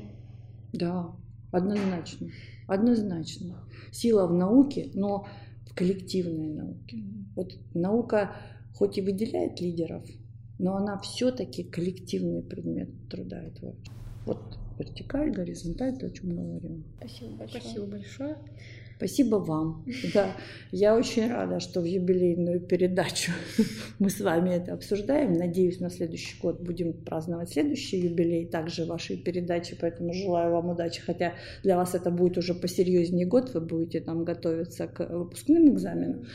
Да, 0.73 1.12
однозначно. 1.51 2.28
Однозначно. 2.67 3.63
Сила 3.91 4.28
в 4.28 4.34
науке, 4.34 4.89
но 4.93 5.28
в 5.65 5.73
коллективной 5.73 6.49
науке. 6.49 6.97
Вот 7.36 7.54
наука 7.73 8.36
хоть 8.76 8.98
и 8.98 9.02
выделяет 9.02 9.60
лидеров, 9.62 10.06
но 10.60 10.76
она 10.76 11.00
все-таки 11.00 11.64
коллективный 11.64 12.44
предмет 12.44 12.90
труда 13.10 13.48
и 13.48 13.52
творчества. 13.52 13.94
Вот 14.26 14.60
вертикаль, 14.78 15.32
горизонталь, 15.32 15.98
то, 15.98 16.08
о 16.08 16.10
чем 16.10 16.30
мы 16.30 16.36
говорим. 16.36 16.84
Спасибо 16.98 17.32
большое. 17.38 17.62
Спасибо 17.62 17.86
большое. 17.88 18.38
Спасибо 18.97 19.36
вам. 19.38 19.86
Да, 20.13 20.31
я 20.71 20.95
очень 20.95 21.27
рада, 21.29 21.60
что 21.60 21.81
в 21.81 21.86
юбилейную 21.86 22.62
передачу 22.62 23.31
мы 23.99 24.10
с 24.10 24.21
вами 24.21 24.51
это 24.51 24.73
обсуждаем. 24.73 25.34
Надеюсь, 25.34 25.79
на 25.79 25.89
следующий 25.89 26.39
год 26.41 26.62
будем 26.62 26.93
праздновать 26.93 27.49
следующий 27.49 27.97
юбилей, 27.97 28.45
также 28.45 28.86
вашей 28.86 29.17
передачи, 29.17 29.75
поэтому 29.79 30.13
желаю 30.13 30.51
вам 30.51 30.69
удачи. 30.69 31.01
Хотя 31.01 31.34
для 31.63 31.75
вас 31.75 31.95
это 31.95 32.12
будет 32.12 32.38
уже 32.38 32.53
посерьезнее 32.53 33.25
год, 33.25 33.53
вы 33.53 33.62
будете 33.62 33.99
там 33.99 34.23
готовиться 34.23 34.88
к 34.88 35.05
выпускным 35.05 35.73
экзаменам. 35.73 36.25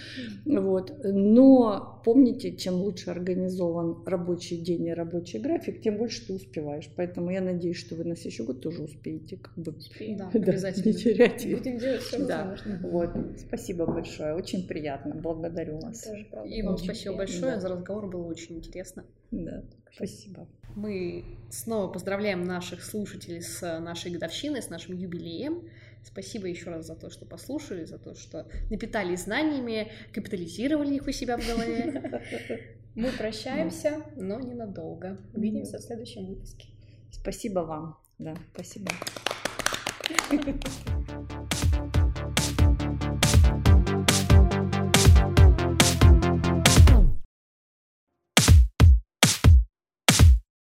Вот. 0.44 0.92
Но 1.04 2.02
помните, 2.04 2.56
чем 2.56 2.74
лучше 2.74 3.10
организован 3.10 4.02
рабочий 4.04 4.58
день 4.58 4.86
и 4.86 4.92
рабочий 4.92 5.38
график, 5.38 5.80
тем 5.80 5.96
больше 5.96 6.26
ты 6.26 6.34
успеваешь. 6.34 6.90
Поэтому 6.96 7.30
я 7.30 7.40
надеюсь, 7.40 7.76
что 7.76 7.94
вы 7.94 8.04
на 8.04 8.16
следующий 8.16 8.42
год 8.42 8.60
тоже 8.60 8.82
успеете 8.82 9.36
как 9.36 9.54
бы 9.56 9.72
да, 10.00 10.30
да, 10.34 10.52
обязательно. 10.52 10.92
не 10.92 10.94
терять. 10.94 11.50
Будем 11.50 11.78
делать 11.78 12.02
все 12.02 12.26
да. 12.26 12.49
Вот. 12.82 13.10
Спасибо 13.38 13.86
большое, 13.86 14.34
очень 14.34 14.66
приятно, 14.66 15.14
благодарю 15.14 15.78
вас. 15.80 16.02
Тоже, 16.02 16.48
И 16.48 16.62
вам 16.62 16.78
спасибо 16.78 17.16
большое 17.16 17.54
да. 17.54 17.60
за 17.60 17.68
разговор, 17.68 18.08
было 18.08 18.26
очень 18.26 18.58
интересно. 18.58 19.04
Да, 19.30 19.62
спасибо. 19.94 20.48
Мы 20.76 21.24
снова 21.50 21.92
поздравляем 21.92 22.44
наших 22.44 22.82
слушателей 22.84 23.42
с 23.42 23.60
нашей 23.80 24.12
годовщиной, 24.12 24.62
с 24.62 24.70
нашим 24.70 24.96
юбилеем. 24.96 25.68
Спасибо 26.02 26.46
еще 26.46 26.70
раз 26.70 26.86
за 26.86 26.96
то, 26.96 27.10
что 27.10 27.26
послушали, 27.26 27.84
за 27.84 27.98
то, 27.98 28.14
что 28.14 28.46
напитались 28.70 29.24
знаниями, 29.24 29.90
капитализировали 30.12 30.94
их 30.94 31.06
у 31.06 31.12
себя 31.12 31.36
в 31.36 31.46
голове. 31.46 32.22
Мы 32.94 33.10
прощаемся, 33.12 34.04
но 34.16 34.40
ненадолго. 34.40 35.18
Увидимся 35.34 35.78
в 35.78 35.82
следующем 35.82 36.26
выпуске. 36.26 36.68
Спасибо 37.12 37.60
вам. 37.60 37.98
Да, 38.18 38.34
спасибо. 38.54 38.90